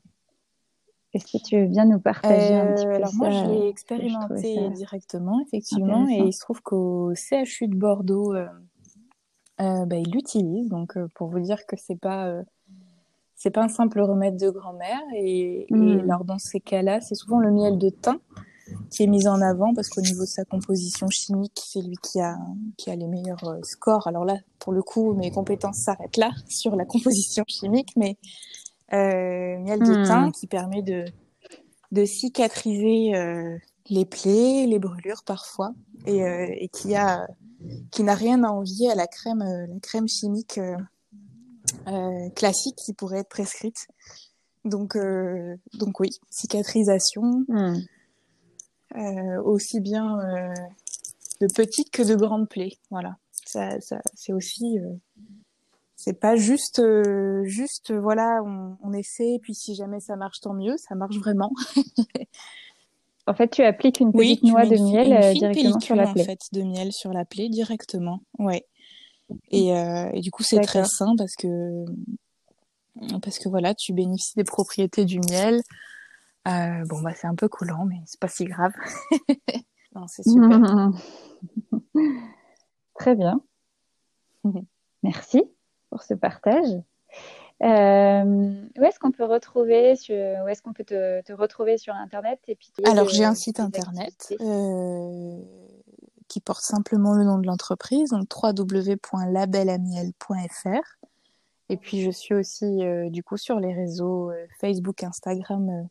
Est-ce 1.14 1.24
que 1.26 1.42
tu 1.42 1.60
veux 1.60 1.66
bien 1.66 1.84
nous 1.84 2.00
partager 2.00 2.54
un 2.54 2.72
petit 2.72 2.86
peu 2.86 2.94
alors 2.94 3.14
moi, 3.14 3.30
je 3.30 3.44
l'ai 3.44 3.68
expérimenté 3.68 4.70
directement, 4.70 5.40
effectivement, 5.46 6.08
et 6.08 6.18
il 6.18 6.32
se 6.32 6.40
trouve 6.40 6.62
qu'au 6.62 7.12
CHU 7.14 7.68
de 7.68 7.76
Bordeaux, 7.76 8.34
euh, 8.34 8.46
bah, 9.58 9.96
ils 9.96 10.10
l'utilisent. 10.10 10.68
Donc, 10.68 10.98
pour 11.14 11.28
vous 11.28 11.40
dire 11.40 11.66
que 11.66 11.76
c'est 11.76 12.00
pas 12.00 12.42
c'est 13.42 13.50
pas 13.50 13.64
un 13.64 13.68
simple 13.68 14.00
remède 14.00 14.36
de 14.36 14.50
grand-mère. 14.50 15.00
Et, 15.16 15.66
hmm. 15.70 16.00
alors, 16.08 16.24
dans 16.24 16.38
ces 16.38 16.60
cas-là, 16.60 17.00
c'est 17.00 17.16
souvent 17.16 17.40
le 17.40 17.50
miel 17.50 17.76
de 17.76 17.88
thym 17.88 18.18
qui 18.90 19.02
est 19.02 19.06
mis 19.06 19.26
en 19.26 19.40
avant 19.40 19.74
parce 19.74 19.88
qu'au 19.88 20.00
niveau 20.00 20.22
de 20.22 20.28
sa 20.28 20.44
composition 20.44 21.08
chimique, 21.08 21.60
c'est 21.66 21.82
lui 21.82 21.96
qui 22.02 22.20
a, 22.20 22.38
qui 22.76 22.90
a 22.90 22.96
les 22.96 23.08
meilleurs 23.08 23.44
euh, 23.48 23.58
scores. 23.62 24.06
Alors 24.06 24.24
là, 24.24 24.36
pour 24.60 24.72
le 24.72 24.82
coup, 24.82 25.12
mes 25.14 25.30
compétences 25.32 25.78
s'arrêtent 25.78 26.16
là 26.16 26.30
sur 26.48 26.76
la 26.76 26.84
composition 26.84 27.44
chimique, 27.48 27.90
mais 27.96 28.16
euh, 28.16 28.61
miel 28.92 29.80
de 29.80 30.04
thym 30.06 30.26
hmm. 30.26 30.32
qui 30.32 30.46
permet 30.46 30.82
de, 30.82 31.04
de 31.92 32.04
cicatriser 32.04 33.14
euh, 33.14 33.58
les 33.88 34.04
plaies, 34.04 34.66
les 34.66 34.78
brûlures 34.78 35.24
parfois, 35.24 35.72
et, 36.06 36.24
euh, 36.24 36.46
et 36.50 36.68
qui 36.68 36.94
a 36.94 37.26
qui 37.92 38.02
n'a 38.02 38.14
rien 38.14 38.42
à 38.42 38.48
envier 38.48 38.90
à 38.90 38.96
la 38.96 39.06
crème, 39.06 39.44
la 39.44 39.80
crème 39.80 40.08
chimique 40.08 40.58
euh, 41.88 42.28
classique 42.30 42.76
qui 42.76 42.92
pourrait 42.92 43.20
être 43.20 43.28
prescrite. 43.28 43.88
Donc, 44.64 44.96
euh, 44.96 45.56
donc 45.74 45.98
oui, 46.00 46.10
cicatrisation, 46.30 47.44
hmm. 47.48 47.76
euh, 48.96 49.42
aussi 49.42 49.80
bien 49.80 50.18
de 51.40 51.46
petites 51.52 51.90
que 51.90 52.02
de 52.02 52.14
grandes 52.14 52.48
plaies. 52.48 52.78
Voilà, 52.90 53.16
ça, 53.44 53.80
ça 53.80 54.00
c'est 54.14 54.32
aussi, 54.32 54.78
c'est 56.02 56.18
pas 56.18 56.34
juste, 56.34 56.82
juste 57.44 57.92
voilà, 57.92 58.42
on, 58.44 58.76
on 58.82 58.92
essaie, 58.92 59.38
puis 59.40 59.54
si 59.54 59.74
jamais 59.74 60.00
ça 60.00 60.16
marche, 60.16 60.40
tant 60.40 60.52
mieux, 60.52 60.76
ça 60.76 60.94
marche 60.94 61.16
vraiment. 61.16 61.52
En 63.26 63.34
fait, 63.34 63.48
tu 63.48 63.62
appliques 63.62 64.00
une 64.00 64.12
petite 64.12 64.42
noix 64.42 64.66
de 64.66 64.76
miel 64.76 65.32
directement 65.34 65.78
sur 65.78 65.94
la 65.94 66.12
plaie. 66.12 66.22
En 66.22 66.24
fait, 66.24 66.40
de 66.52 66.62
miel 66.62 66.92
sur 66.92 67.12
la 67.12 67.24
plaie 67.24 67.48
directement. 67.48 68.20
Ouais. 68.38 68.66
Et, 69.50 69.76
euh, 69.76 70.10
et 70.12 70.20
du 70.20 70.30
coup, 70.30 70.42
c'est 70.42 70.60
très 70.60 70.84
sain 70.84 71.14
parce 71.16 71.36
que 71.36 71.84
parce 73.22 73.38
que 73.38 73.48
voilà, 73.48 73.74
tu 73.74 73.92
bénéficies 73.92 74.36
des 74.36 74.44
propriétés 74.44 75.04
du 75.04 75.20
miel. 75.20 75.62
Euh, 76.48 76.84
bon, 76.86 77.00
bah 77.00 77.12
c'est 77.14 77.28
un 77.28 77.36
peu 77.36 77.48
coulant, 77.48 77.84
mais 77.86 78.02
c'est 78.06 78.20
pas 78.20 78.28
si 78.28 78.44
grave. 78.44 78.72
non, 79.94 80.06
c'est 80.08 80.24
super. 80.24 80.90
Très 82.94 83.14
bien. 83.14 83.40
Merci 85.02 85.44
pour 85.92 86.02
ce 86.02 86.14
partage. 86.14 86.80
Euh, 87.62 88.54
où 88.78 88.82
est-ce 88.82 88.98
qu'on 88.98 89.12
peut 89.12 89.26
retrouver 89.26 89.94
sur, 89.94 90.16
où 90.16 90.48
est-ce 90.48 90.62
qu'on 90.62 90.72
peut 90.72 90.84
te, 90.84 91.20
te, 91.20 91.34
retrouver 91.34 91.76
sur 91.76 91.92
internet 91.94 92.40
et 92.48 92.54
puis 92.56 92.72
Alors 92.84 93.10
j'ai 93.10 93.24
un 93.24 93.34
site 93.34 93.60
internet 93.60 94.34
euh, 94.40 95.38
qui 96.28 96.40
porte 96.40 96.62
simplement 96.62 97.12
le 97.12 97.24
nom 97.24 97.36
de 97.38 97.46
l'entreprise, 97.46 98.08
donc 98.08 98.26
www.labelamiel.fr. 98.34 100.96
Et 101.68 101.76
puis 101.76 102.00
je 102.00 102.10
suis 102.10 102.34
aussi 102.34 102.64
euh, 102.64 103.10
du 103.10 103.22
coup 103.22 103.36
sur 103.36 103.60
les 103.60 103.74
réseaux 103.74 104.32
Facebook, 104.60 105.04
Instagram 105.04 105.86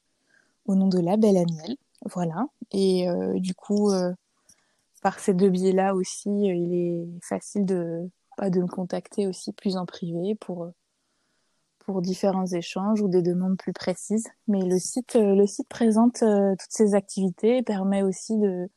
au 0.65 0.73
nom 0.73 0.87
de 0.87 0.97
Label 0.99 1.37
Amiel. 1.37 1.77
Voilà. 2.05 2.47
Et 2.71 3.05
du 3.35 3.53
coup, 3.53 3.91
par 5.03 5.19
ces 5.19 5.35
deux 5.35 5.49
biais-là 5.49 5.93
aussi, 5.93 6.29
il 6.29 6.73
est 6.73 7.05
facile 7.21 7.65
de, 7.65 8.09
pas 8.37 8.49
de 8.49 8.61
me 8.61 8.67
contacter 8.67 9.27
aussi 9.27 9.53
plus 9.53 9.77
en 9.77 9.85
privé 9.85 10.35
pour, 10.35 10.71
pour 11.79 12.01
différents 12.01 12.47
échanges 12.47 13.01
ou 13.01 13.07
des 13.07 13.21
demandes 13.21 13.57
plus 13.57 13.73
précises. 13.73 14.27
Mais 14.47 14.61
le 14.61 14.79
site, 14.79 15.15
le 15.15 15.45
site 15.45 15.69
présente 15.69 16.19
toutes 16.19 16.71
ces 16.71 16.95
activités 16.95 17.57
et 17.57 17.63
permet 17.63 18.03
aussi 18.03 18.37
de, 18.37 18.69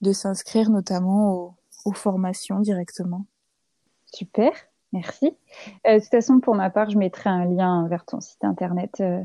de 0.00 0.12
s'inscrire 0.12 0.70
notamment 0.70 1.56
aux, 1.84 1.92
formations 1.92 2.60
directement. 2.60 3.26
Super, 4.12 4.52
merci. 4.92 5.36
Euh, 5.86 5.94
de 5.94 6.00
toute 6.00 6.10
façon, 6.10 6.40
pour 6.40 6.54
ma 6.54 6.70
part, 6.70 6.90
je 6.90 6.98
mettrai 6.98 7.30
un 7.30 7.46
lien 7.46 7.88
vers 7.88 8.04
ton 8.04 8.20
site 8.20 8.44
internet 8.44 9.00
euh, 9.00 9.22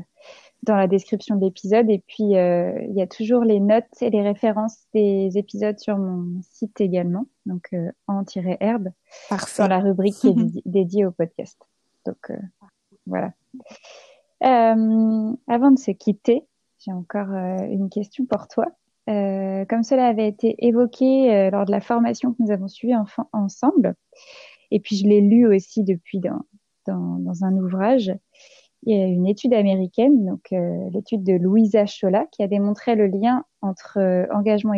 dans 0.62 0.76
la 0.76 0.86
description 0.86 1.36
de 1.36 1.44
l'épisode. 1.44 1.88
Et 1.90 2.02
puis, 2.06 2.36
euh, 2.36 2.72
il 2.88 2.94
y 2.94 3.02
a 3.02 3.06
toujours 3.06 3.44
les 3.44 3.60
notes 3.60 3.84
et 4.00 4.10
les 4.10 4.22
références 4.22 4.78
des 4.94 5.30
épisodes 5.36 5.78
sur 5.78 5.98
mon 5.98 6.40
site 6.42 6.80
également, 6.80 7.26
donc 7.44 7.74
en-herbe, 8.06 8.88
dans 9.58 9.68
la 9.68 9.78
rubrique 9.78 10.16
qui 10.16 10.28
est 10.28 10.62
dédiée 10.66 11.06
au 11.06 11.12
podcast. 11.12 11.58
Donc, 12.04 12.32
voilà. 13.06 13.32
avant 14.40 15.70
de 15.70 15.78
se 15.78 15.90
quitter, 15.92 16.46
j'ai 16.78 16.92
encore 16.92 17.30
une 17.30 17.88
question 17.90 18.26
pour 18.26 18.48
toi. 18.48 18.66
Euh, 19.08 19.64
comme 19.66 19.84
cela 19.84 20.08
avait 20.08 20.26
été 20.26 20.56
évoqué 20.66 21.32
euh, 21.32 21.50
lors 21.50 21.64
de 21.64 21.70
la 21.70 21.80
formation 21.80 22.32
que 22.32 22.42
nous 22.42 22.50
avons 22.50 22.66
suivie 22.66 22.96
ensemble, 23.32 23.94
et 24.72 24.80
puis 24.80 24.96
je 24.96 25.06
l'ai 25.06 25.20
lu 25.20 25.46
aussi 25.46 25.84
depuis 25.84 26.18
dans, 26.18 26.44
dans, 26.86 27.18
dans, 27.20 27.44
un 27.44 27.56
ouvrage, 27.56 28.12
il 28.86 28.96
y 28.96 29.02
a 29.02 29.06
une 29.06 29.26
étude 29.26 29.52
américaine, 29.52 30.24
donc 30.24 30.52
euh, 30.52 30.88
l'étude 30.92 31.24
de 31.24 31.34
Louisa 31.34 31.86
Chola, 31.86 32.26
qui 32.30 32.42
a 32.42 32.46
démontré 32.46 32.94
le 32.94 33.08
lien 33.08 33.44
entre 33.60 33.98
euh, 33.98 34.26
engagement 34.32 34.74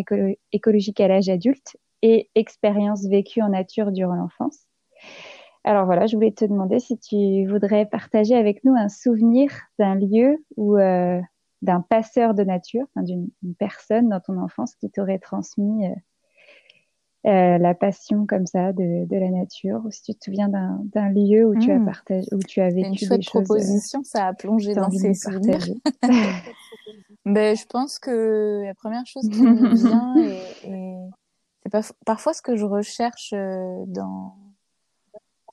écologique 0.53 1.01
à 1.01 1.09
l'âge 1.09 1.29
adulte 1.29 1.77
et 2.01 2.31
expérience 2.35 3.07
vécue 3.07 3.43
en 3.43 3.51
nature 3.51 3.93
durant 3.93 4.15
l'enfance. 4.15 4.61
Alors 5.65 5.85
voilà, 5.85 6.07
je 6.07 6.17
voulais 6.17 6.33
te 6.33 6.47
demander 6.47 6.79
si 6.79 6.99
tu 6.99 7.47
voudrais 7.47 7.85
partager 7.85 8.35
avec 8.35 8.65
nous 8.65 8.75
un 8.75 8.89
souvenir 8.89 9.51
d'un 9.79 9.97
lieu 9.97 10.43
où 10.57 10.77
d'un 10.77 11.81
passeur 11.81 12.33
de 12.33 12.45
nature, 12.45 12.87
d'une 12.97 13.29
personne 13.59 14.09
dans 14.09 14.21
ton 14.21 14.39
enfance 14.39 14.75
qui 14.77 14.89
t'aurait 14.89 15.19
transmis 15.19 15.85
euh, 17.27 17.31
euh, 17.31 17.59
la 17.59 17.75
passion 17.75 18.27
comme 18.27 18.47
ça 18.47 18.73
de, 18.73 19.07
de, 19.07 19.17
la 19.17 19.31
nature, 19.31 19.81
ou 19.85 19.91
si 19.91 20.03
tu 20.03 20.15
te 20.15 20.25
souviens 20.25 20.49
d'un 20.49 21.09
lieu 21.11 21.47
où 21.47 21.59
tu 21.59 21.71
as 21.71 21.79
hmm. 21.79 21.85
partagé, 21.85 22.29
où 22.33 22.39
tu 22.39 22.61
as 22.61 22.69
vécu 22.69 22.89
une 22.89 22.97
chouette 22.97 23.21
des 23.21 23.23
choses, 23.23 23.43
euh, 23.43 23.45
proposition, 23.45 24.05
ça 24.05 24.27
a 24.29 24.33
plongé 24.35 24.75
dans 24.75 24.91
ces 24.91 25.15
souvenirs. 25.15 25.67
ben, 27.25 27.57
je 27.57 27.67
pense 27.67 27.99
que 27.99 28.63
la 28.65 28.75
première 28.75 29.07
chose 29.07 29.29
qui 29.29 29.43
me 29.43 29.75
vient 29.75 30.15
et, 30.17 30.41
c'est 31.71 31.93
parfois 32.07 32.33
ce 32.33 32.41
que 32.41 32.57
je 32.57 32.65
recherche 32.65 33.35
dans, 33.35 34.37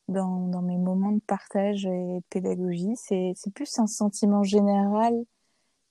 dans, 0.07 0.47
dans 0.47 0.61
mes 0.61 0.77
moments 0.77 1.11
de 1.11 1.19
partage 1.19 1.85
et 1.85 1.89
de 1.89 2.23
pédagogie, 2.29 2.93
c'est 2.95 3.33
plus 3.53 3.77
un 3.79 3.87
sentiment 3.87 4.43
général 4.43 5.13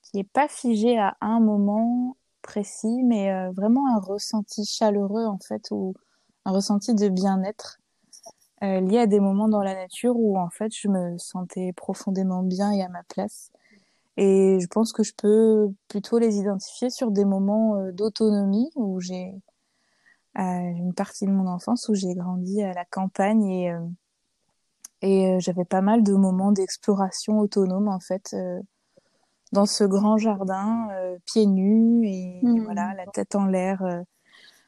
qui 0.01 0.19
est 0.19 0.31
pas 0.31 0.47
figé 0.47 0.97
à 0.97 1.15
un 1.21 1.39
moment 1.39 2.17
précis, 2.45 3.03
mais 3.03 3.31
euh, 3.31 3.51
vraiment 3.51 3.95
un 3.95 3.99
ressenti 3.99 4.65
chaleureux 4.65 5.25
en 5.25 5.39
fait, 5.39 5.67
ou 5.71 5.93
un 6.45 6.51
ressenti 6.51 6.93
de 6.93 7.09
bien-être 7.09 7.79
euh, 8.63 8.79
lié 8.81 8.99
à 8.99 9.07
des 9.07 9.19
moments 9.19 9.49
dans 9.49 9.63
la 9.63 9.73
nature 9.73 10.15
où 10.17 10.37
en 10.37 10.49
fait 10.49 10.71
je 10.73 10.87
me 10.87 11.17
sentais 11.17 11.73
profondément 11.73 12.43
bien 12.43 12.71
et 12.71 12.83
à 12.83 12.89
ma 12.89 13.03
place. 13.03 13.51
Et 14.17 14.59
je 14.61 14.67
pense 14.67 14.93
que 14.93 15.03
je 15.03 15.13
peux 15.17 15.69
plutôt 15.89 16.19
les 16.19 16.37
identifier 16.37 16.89
sur 16.89 17.11
des 17.11 17.25
moments 17.25 17.75
euh, 17.77 17.91
d'autonomie 17.91 18.69
où 18.75 19.01
j'ai 19.01 19.33
une 20.37 20.93
partie 20.93 21.25
de 21.25 21.31
mon 21.31 21.47
enfance 21.47 21.87
où 21.87 21.93
j'ai 21.95 22.13
grandi 22.13 22.61
à 22.61 22.73
la 22.73 22.83
campagne 22.83 23.45
et 23.45 23.73
et 25.01 25.39
j'avais 25.39 25.63
pas 25.63 25.79
mal 25.79 26.03
de 26.03 26.13
moments 26.13 26.51
d'exploration 26.51 27.39
autonome 27.39 27.87
en 27.87 28.01
fait 28.01 28.35
dans 29.55 29.65
ce 29.65 29.83
grand 29.83 30.17
jardin, 30.17 30.89
euh, 30.91 31.17
pieds 31.25 31.47
nus 31.47 32.07
et, 32.07 32.39
hmm. 32.43 32.65
voilà, 32.65 32.93
la 32.95 33.07
tête 33.07 33.35
en 33.35 33.45
l'air, 33.45 33.81
euh, 33.83 34.01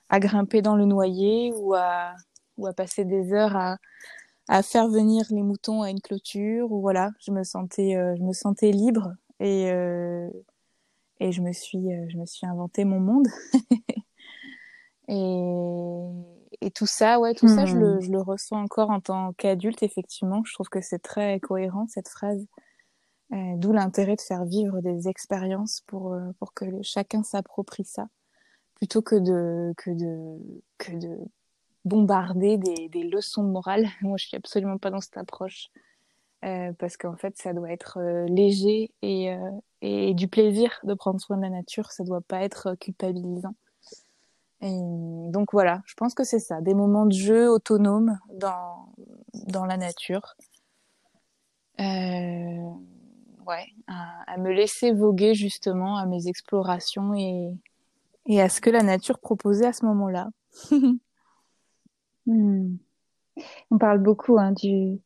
à 0.10 0.20
grimper 0.20 0.62
dans 0.62 0.76
le 0.76 0.86
noyer 0.86 1.54
ou 1.56 1.74
à, 1.76 2.14
ou 2.58 2.66
à 2.68 2.74
passer 2.74 3.06
des 3.06 3.34
heures 3.34 3.56
à, 3.56 3.78
à 4.48 4.64
faire 4.64 4.88
venir 4.88 5.26
les 5.30 5.44
moutons 5.44 5.82
à 5.84 5.92
une 5.92 6.02
clôture. 6.02 6.72
Ou 6.72 6.82
voilà, 6.82 7.12
je 7.20 7.32
me 7.32 7.44
sentais, 7.44 7.96
euh, 7.96 8.16
je 8.18 8.24
me 8.24 8.34
sentais 8.34 8.72
libre 8.72 9.14
et 9.40 9.72
et 11.20 11.32
je 11.32 11.42
me 11.42 11.52
suis, 11.52 11.90
je 12.10 12.18
me 12.18 12.28
suis 12.28 12.46
inventé 12.46 12.86
mon 12.86 13.00
monde. 13.00 13.28
et, 15.08 15.42
et 16.62 16.70
tout 16.70 16.86
ça, 16.86 17.20
ouais, 17.20 17.34
tout 17.34 17.48
ça, 17.48 17.66
je 17.66 17.76
le, 17.76 17.96
hmm. 17.96 18.02
je 18.02 18.12
le 18.12 18.22
ressens 18.22 18.62
encore 18.62 18.92
en 18.92 19.00
tant 19.00 19.34
qu'adulte. 19.34 19.82
Effectivement, 19.82 20.44
je 20.46 20.54
trouve 20.54 20.70
que 20.70 20.80
c'est 20.80 21.00
très 21.00 21.40
cohérent 21.40 21.88
cette 21.88 22.08
phrase. 22.08 22.46
Euh, 23.34 23.56
d'où 23.58 23.74
l'intérêt 23.74 24.16
de 24.16 24.22
faire 24.22 24.46
vivre 24.46 24.80
des 24.80 25.10
expériences 25.10 25.82
pour, 25.86 26.14
euh, 26.14 26.32
pour 26.40 26.54
que 26.54 26.66
chacun 26.82 27.24
s'approprie 27.24 27.84
ça, 27.84 28.08
plutôt 28.76 29.02
que 29.02 29.16
de, 29.16 29.74
que 29.76 29.92
de, 29.92 30.38
que 30.78 30.94
de 30.94 31.18
bombarder 31.84 32.58
des, 32.58 32.88
des 32.88 33.04
leçons 33.04 33.44
de 33.44 33.50
morale. 33.50 33.88
Moi, 34.02 34.16
je 34.18 34.28
suis 34.28 34.38
absolument 34.38 34.78
pas 34.78 34.92
dans 34.92 35.02
cette 35.02 35.18
approche. 35.18 35.70
Euh, 36.46 36.72
parce 36.74 36.96
qu'en 36.96 37.18
fait, 37.18 37.36
ça 37.38 37.52
doit 37.52 37.72
être 37.72 37.98
euh, 38.00 38.26
léger 38.28 38.92
et, 39.02 39.36
et 39.82 40.14
du 40.14 40.28
plaisir 40.28 40.80
de 40.84 40.94
prendre 40.94 41.20
soin 41.20 41.36
de 41.36 41.42
la 41.42 41.50
nature. 41.50 41.92
Ça 41.92 42.04
doit 42.06 42.22
pas 42.22 42.44
être 42.44 42.76
culpabilisant. 42.76 43.56
Et 44.62 44.80
donc 45.32 45.52
voilà, 45.52 45.82
je 45.86 45.94
pense 45.96 46.14
que 46.14 46.24
c'est 46.24 46.40
ça, 46.40 46.62
des 46.62 46.74
moments 46.74 47.06
de 47.06 47.14
jeu 47.14 47.50
autonomes 47.50 48.18
dans, 48.34 48.94
dans 49.48 49.66
la 49.66 49.78
nature. 49.78 50.36
Ouais, 53.48 53.66
à, 53.88 54.38
me 54.38 54.52
laisser 54.52 54.92
voguer 54.92 55.34
justement 55.34 55.98
à 55.98 56.06
mes 56.06 56.28
explorations 56.28 57.14
et, 57.14 57.56
et 58.26 58.42
à 58.42 58.50
ce 58.50 58.60
que 58.60 58.70
la 58.70 58.84
nature 58.84 59.20
proposait 59.20 59.68
à 59.68 59.74
ce 59.74 59.86
moment-là. 59.86 60.30
Hmm. 62.30 62.76
On 63.72 63.78
parle 63.78 64.00
beaucoup 64.00 64.38
hein, 64.38 64.52
du, 64.52 65.00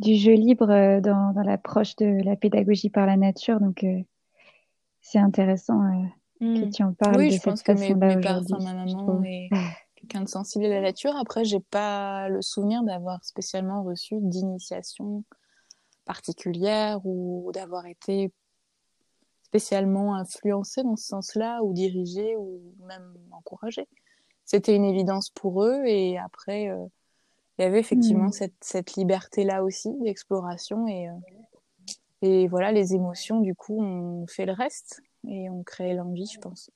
du 0.00 0.16
jeu 0.16 0.32
libre 0.32 0.70
euh, 0.70 1.00
dans, 1.00 1.32
dans 1.32 1.42
l'approche 1.42 1.94
de 1.96 2.24
la 2.24 2.34
pédagogie 2.34 2.90
par 2.90 3.06
la 3.06 3.16
nature, 3.16 3.60
donc 3.60 3.84
euh, 3.84 4.00
c'est 5.00 5.18
intéressant 5.18 5.80
euh, 5.82 6.04
que 6.40 6.66
hmm. 6.66 6.70
tu 6.70 6.82
en 6.82 6.92
parles 6.94 7.16
oui, 7.16 7.26
de 7.26 7.30
je 7.30 7.36
cette 7.36 7.44
pense 7.44 7.62
façon-là 7.62 8.18
aujourd'hui. 8.18 8.54
ma 8.64 8.74
maman 8.74 9.22
est 9.22 9.50
quelqu'un 9.94 10.22
de 10.22 10.28
sensible 10.28 10.64
à 10.64 10.68
la 10.68 10.80
nature. 10.80 11.14
Après, 11.16 11.44
j'ai 11.44 11.60
pas 11.60 12.28
le 12.28 12.42
souvenir 12.42 12.82
d'avoir 12.82 13.24
spécialement 13.24 13.82
reçu 13.82 14.16
d'initiation 14.20 15.24
particulière 16.08 17.00
ou 17.04 17.50
d'avoir 17.52 17.86
été 17.86 18.32
spécialement 19.42 20.14
influencé 20.14 20.82
dans 20.82 20.96
ce 20.96 21.06
sens-là 21.06 21.62
ou 21.62 21.74
dirigé 21.74 22.34
ou 22.36 22.60
même 22.86 23.14
encouragé. 23.30 23.86
C'était 24.46 24.74
une 24.74 24.86
évidence 24.86 25.28
pour 25.28 25.62
eux 25.62 25.84
et 25.84 26.18
après 26.18 26.70
euh, 26.70 26.86
il 27.58 27.62
y 27.62 27.64
avait 27.66 27.78
effectivement 27.78 28.28
hmm. 28.28 28.32
cette, 28.32 28.56
cette 28.62 28.94
liberté-là 28.94 29.62
aussi 29.62 29.90
d'exploration 30.00 30.88
et, 30.88 31.08
euh, 31.08 31.12
et 32.22 32.48
voilà, 32.48 32.72
les 32.72 32.94
émotions 32.94 33.40
du 33.40 33.54
coup 33.54 33.82
on 33.82 34.26
fait 34.26 34.46
le 34.46 34.52
reste 34.52 35.02
et 35.26 35.50
on 35.50 35.62
crée 35.62 35.92
l'envie, 35.92 36.30
je 36.32 36.40
pense. 36.40 36.70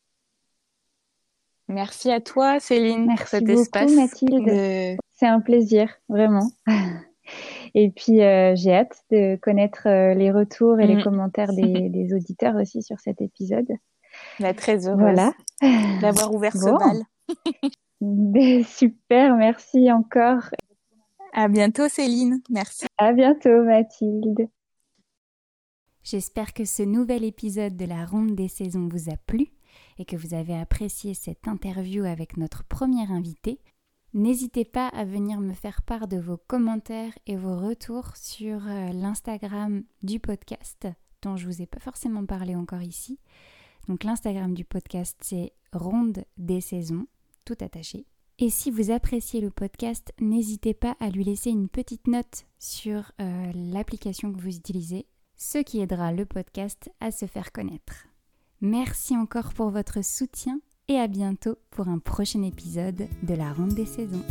Merci 1.69 2.11
à 2.11 2.21
toi 2.21 2.61
Céline 2.61 3.07
Merci 3.07 3.23
pour 3.23 3.29
cet 3.29 3.45
beaucoup, 3.45 3.61
espace. 3.61 3.93
Mathilde. 3.93 4.99
C'est 5.15 5.27
un 5.27 5.41
plaisir, 5.41 5.89
vraiment. 6.11 6.51
Et 7.75 7.91
puis, 7.91 8.23
euh, 8.23 8.55
j'ai 8.55 8.75
hâte 8.75 9.03
de 9.11 9.37
connaître 9.37 9.87
euh, 9.87 10.15
les 10.15 10.31
retours 10.31 10.79
et 10.81 10.87
les 10.87 10.97
mm. 10.97 11.05
commentaires 11.05 11.53
des, 11.53 12.13
auditeurs 12.15 12.57
aussi 12.57 12.83
sur 12.83 13.01
cet 13.01 13.21
épisode. 13.21 13.69
Bah, 14.41 14.53
très 14.53 14.87
heureuse 14.87 15.01
voilà. 15.01 15.33
d'avoir 16.01 16.35
ouvert 16.35 16.53
ce 16.53 16.71
bal. 16.71 17.03
Super, 18.67 19.37
merci 19.37 19.91
encore. 19.91 20.51
À 21.33 21.49
bientôt 21.49 21.89
Céline, 21.89 22.43
merci. 22.51 22.85
À 22.99 23.13
bientôt 23.13 23.63
Mathilde. 23.63 24.49
J'espère 26.03 26.53
que 26.53 26.65
ce 26.65 26.83
nouvel 26.83 27.25
épisode 27.25 27.77
de 27.77 27.87
la 27.87 28.05
ronde 28.05 28.35
des 28.35 28.49
saisons 28.49 28.89
vous 28.91 29.09
a 29.09 29.17
plu 29.17 29.47
et 29.99 30.05
que 30.05 30.17
vous 30.17 30.35
avez 30.35 30.55
apprécié 30.55 31.15
cette 31.15 31.47
interview 31.49 32.05
avec 32.05 32.37
notre 32.37 32.65
première 32.65 33.13
invitée. 33.13 33.61
N'hésitez 34.15 34.67
pas 34.67 34.89
à 34.89 35.07
venir 35.07 35.41
me 35.41 35.55
faire 35.55 35.81
part 35.81 36.07
de 36.07 36.19
vos 36.19 36.37
commentaires 36.37 37.17
et 37.27 37.37
vos 37.37 37.57
retours 37.57 38.15
sur 38.15 38.67
euh, 38.69 38.93
l'Instagram 38.93 39.85
du 40.03 40.21
podcast, 40.21 40.87
dont 41.23 41.37
je 41.37 41.47
ne 41.47 41.53
vous 41.53 41.63
ai 41.63 41.67
pas 41.67 41.81
forcément 41.81 42.27
parlé 42.27 42.55
encore 42.55 42.83
ici. 42.83 43.19
Donc 43.89 44.05
l'Instagram 44.05 44.53
du 44.53 44.67
podcast, 44.67 45.17
c'est 45.23 45.55
Ronde 45.73 46.27
des 46.37 46.61
saisons, 46.61 47.07
tout 47.47 47.57
attaché. 47.61 48.07
Et 48.39 48.51
si 48.51 48.71
vous 48.71 48.91
appréciez 48.91 49.41
le 49.41 49.51
podcast, 49.51 50.13
n'hésitez 50.21 50.75
pas 50.75 50.95
à 51.01 51.09
lui 51.09 51.25
laisser 51.25 51.49
une 51.49 51.71
petite 51.71 52.07
note 52.07 52.45
sur 52.59 53.13
euh, 53.19 53.53
l'application 53.55 54.31
que 54.31 54.41
vous 54.41 54.57
utilisez, 54.57 55.07
ce 55.37 55.57
qui 55.57 55.81
aidera 55.81 56.13
le 56.13 56.27
podcast 56.27 56.91
à 57.01 57.13
se 57.13 57.25
faire 57.25 57.51
connaître. 57.51 58.09
Merci 58.61 59.17
encore 59.17 59.55
pour 59.55 59.71
votre 59.71 60.05
soutien 60.05 60.61
et 60.89 60.99
à 60.99 61.07
bientôt 61.07 61.57
pour 61.71 61.89
un 61.89 61.99
prochain 61.99 62.43
épisode 62.43 63.09
de 63.23 63.35
la 63.35 63.53
ronde 63.53 63.75
des 63.75 63.87
saisons. 63.87 64.25